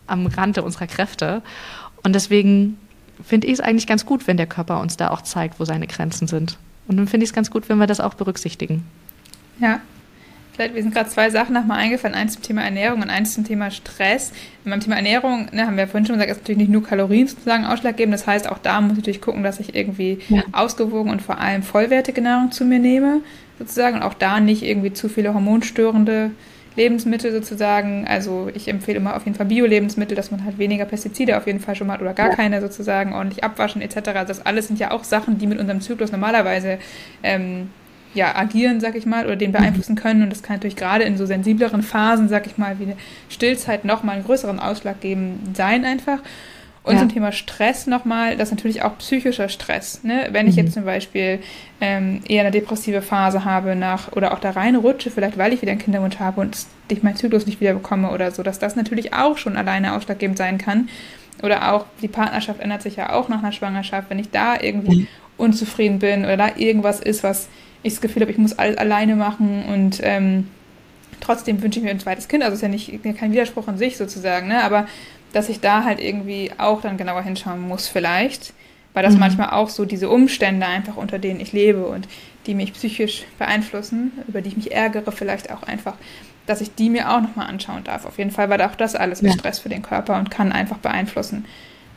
[0.08, 1.42] am Rande unserer Kräfte.
[2.04, 2.78] Und deswegen
[3.24, 5.88] finde ich es eigentlich ganz gut, wenn der Körper uns da auch zeigt, wo seine
[5.88, 6.58] Grenzen sind.
[6.88, 8.84] Und dann finde ich es ganz gut, wenn wir das auch berücksichtigen.
[9.60, 9.80] Ja.
[10.54, 12.16] Vielleicht, wir sind gerade zwei Sachen nochmal eingefallen.
[12.16, 14.32] Eins zum Thema Ernährung und eins zum Thema Stress.
[14.64, 17.66] beim Thema Ernährung, ne, haben wir vorhin schon gesagt, ist natürlich nicht nur Kalorien sozusagen
[17.66, 18.14] ausschlaggebend.
[18.14, 20.44] Das heißt, auch da muss ich natürlich gucken, dass ich irgendwie ja.
[20.54, 23.20] ausgewogen und vor allem vollwertige Nahrung zu mir nehme,
[23.60, 23.98] sozusagen.
[23.98, 26.32] Und auch da nicht irgendwie zu viele hormonstörende
[26.76, 28.06] Lebensmittel sozusagen.
[28.08, 31.60] Also ich empfehle immer auf jeden Fall Bio-Lebensmittel, dass man halt weniger Pestizide auf jeden
[31.60, 34.26] Fall schon mal hat oder gar keine sozusagen, ordentlich abwaschen etc.
[34.28, 36.78] Das alles sind ja auch Sachen, die mit unserem Zyklus normalerweise
[37.24, 37.70] ähm,
[38.16, 40.24] ja, agieren, sag ich mal, oder den beeinflussen können.
[40.24, 42.98] Und das kann natürlich gerade in so sensibleren Phasen, sag ich mal, wie eine
[43.30, 46.20] Stillzeit nochmal einen größeren Ausschlag geben sein einfach.
[46.86, 47.00] Und ja.
[47.00, 50.04] zum Thema Stress nochmal, das ist natürlich auch psychischer Stress.
[50.04, 50.28] Ne?
[50.32, 50.64] Wenn ich mhm.
[50.64, 51.40] jetzt zum Beispiel
[51.82, 55.72] ähm, eher eine depressive Phase habe nach oder auch da reinrutsche, vielleicht weil ich wieder
[55.72, 56.56] einen Kinderwunsch habe und
[56.88, 60.38] ich meinen Zyklus nicht wieder bekomme oder so, dass das natürlich auch schon alleine ausschlaggebend
[60.38, 60.90] sein kann.
[61.42, 64.12] Oder auch die Partnerschaft ändert sich ja auch nach einer Schwangerschaft.
[64.12, 65.08] Wenn ich da irgendwie mhm.
[65.38, 67.50] unzufrieden bin oder da irgendwas ist, was
[67.82, 70.48] ich das Gefühl habe, ich muss alles alleine machen und ähm,
[71.20, 72.44] trotzdem wünsche ich mir ein zweites Kind.
[72.44, 74.64] Also es ist ja nicht kein Widerspruch in sich sozusagen, ne?
[74.64, 74.88] aber
[75.36, 78.54] dass ich da halt irgendwie auch dann genauer hinschauen muss vielleicht,
[78.94, 79.20] weil das mhm.
[79.20, 82.08] manchmal auch so diese Umstände einfach, unter denen ich lebe und
[82.46, 85.96] die mich psychisch beeinflussen, über die ich mich ärgere vielleicht auch einfach,
[86.46, 88.06] dass ich die mir auch nochmal anschauen darf.
[88.06, 89.32] Auf jeden Fall, weil auch das alles ja.
[89.34, 91.44] Stress für den Körper und kann einfach beeinflussen,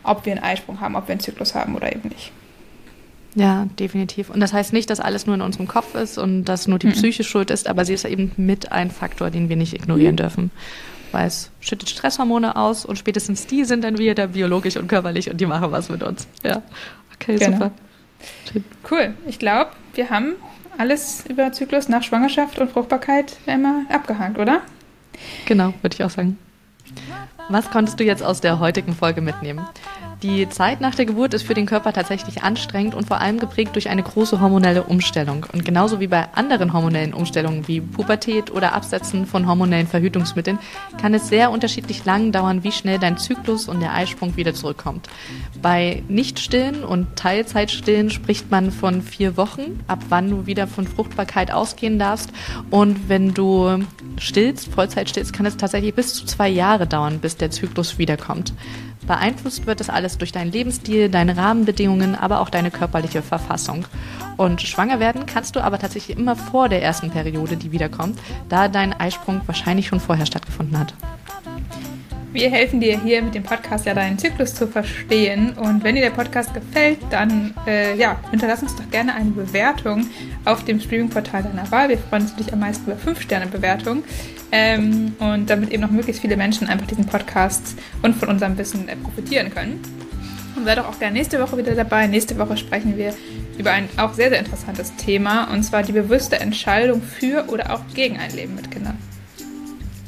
[0.02, 2.32] ob wir einen Eisprung haben, ob wir einen Zyklus haben oder eben nicht.
[3.36, 4.30] Ja, definitiv.
[4.30, 6.88] Und das heißt nicht, dass alles nur in unserem Kopf ist und dass nur die
[6.88, 6.92] mhm.
[6.92, 10.16] Psyche schuld ist, aber sie ist eben mit ein Faktor, den wir nicht ignorieren mhm.
[10.16, 10.50] dürfen
[11.12, 15.40] weil es schüttet Stresshormone aus und spätestens die sind dann wieder biologisch und körperlich und
[15.40, 16.26] die machen was mit uns.
[16.42, 16.62] Ja,
[17.14, 17.52] okay, genau.
[17.52, 17.70] super.
[18.90, 19.14] Cool.
[19.26, 20.34] Ich glaube, wir haben
[20.76, 24.62] alles über Zyklus nach Schwangerschaft und Fruchtbarkeit einmal abgehakt, oder?
[25.46, 26.38] Genau, würde ich auch sagen.
[27.48, 29.66] Was konntest du jetzt aus der heutigen Folge mitnehmen?
[30.22, 33.76] Die Zeit nach der Geburt ist für den Körper tatsächlich anstrengend und vor allem geprägt
[33.76, 35.46] durch eine große hormonelle Umstellung.
[35.52, 40.58] Und genauso wie bei anderen hormonellen Umstellungen wie Pubertät oder Absetzen von hormonellen Verhütungsmitteln
[41.00, 45.08] kann es sehr unterschiedlich lang dauern, wie schnell dein Zyklus und der Eisprung wieder zurückkommt.
[45.62, 51.52] Bei Nichtstillen und Teilzeitstillen spricht man von vier Wochen, ab wann du wieder von Fruchtbarkeit
[51.52, 52.30] ausgehen darfst.
[52.70, 53.84] Und wenn du
[54.18, 58.52] stillst, Vollzeit stillst, kann es tatsächlich bis zu zwei Jahre dauern, bis der Zyklus wiederkommt.
[59.08, 63.86] Beeinflusst wird das alles durch deinen Lebensstil, deine Rahmenbedingungen, aber auch deine körperliche Verfassung.
[64.36, 68.18] Und schwanger werden kannst du aber tatsächlich immer vor der ersten Periode, die wiederkommt,
[68.50, 70.92] da dein Eisprung wahrscheinlich schon vorher stattgefunden hat.
[72.32, 75.54] Wir helfen dir hier mit dem Podcast ja deinen Zyklus zu verstehen.
[75.54, 80.06] Und wenn dir der Podcast gefällt, dann äh, ja, hinterlass uns doch gerne eine Bewertung
[80.44, 81.88] auf dem Streaming-Portal deiner Wahl.
[81.88, 84.04] Wir freuen uns natürlich am meisten über 5-Sterne-Bewertung.
[84.52, 88.88] Ähm, und damit eben noch möglichst viele Menschen einfach diesen Podcast und von unserem Wissen
[88.88, 89.80] äh, profitieren können.
[90.54, 92.06] Und sei doch auch gerne nächste Woche wieder dabei.
[92.08, 93.14] Nächste Woche sprechen wir
[93.58, 97.82] über ein auch sehr, sehr interessantes Thema, und zwar die bewusste Entscheidung für oder auch
[97.94, 98.98] gegen ein Leben mit Kindern.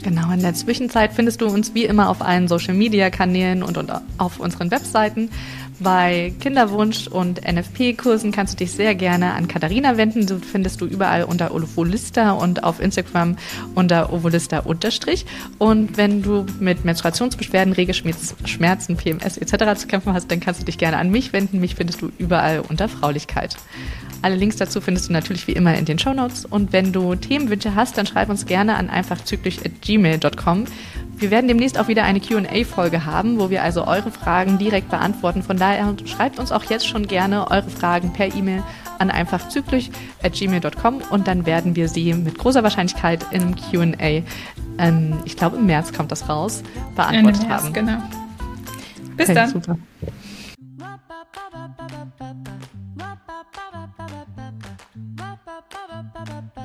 [0.03, 4.41] Genau, in der Zwischenzeit findest du uns wie immer auf allen Social-Media-Kanälen und, und auf
[4.41, 5.31] unseren Webseiten.
[5.79, 10.27] Bei Kinderwunsch und NFP-Kursen kannst du dich sehr gerne an Katharina wenden.
[10.27, 13.37] Du findest du überall unter Ovolista und auf Instagram
[13.75, 15.25] unter Ovolista unterstrich.
[15.59, 19.81] Und wenn du mit Menstruationsbeschwerden, Regelschmerzen, PMS etc.
[19.81, 21.61] zu kämpfen hast, dann kannst du dich gerne an mich wenden.
[21.61, 23.57] Mich findest du überall unter Fraulichkeit.
[24.23, 26.45] Alle Links dazu findest du natürlich wie immer in den Show Notes.
[26.45, 30.65] Und wenn du Themenwünsche hast, dann schreib uns gerne an einfachzyklisch.gmail.com.
[31.17, 35.43] Wir werden demnächst auch wieder eine QA-Folge haben, wo wir also eure Fragen direkt beantworten.
[35.43, 38.63] Von daher schreibt uns auch jetzt schon gerne eure Fragen per E-Mail
[38.99, 44.23] an einfachzyklisch.gmail.com und dann werden wir sie mit großer Wahrscheinlichkeit im QA,
[44.79, 46.63] ähm, ich glaube im März kommt das raus,
[46.95, 47.73] beantwortet März, haben.
[47.73, 47.99] Genau.
[49.17, 49.51] Bis okay, dann.
[49.51, 49.79] Super.
[56.31, 56.60] ba.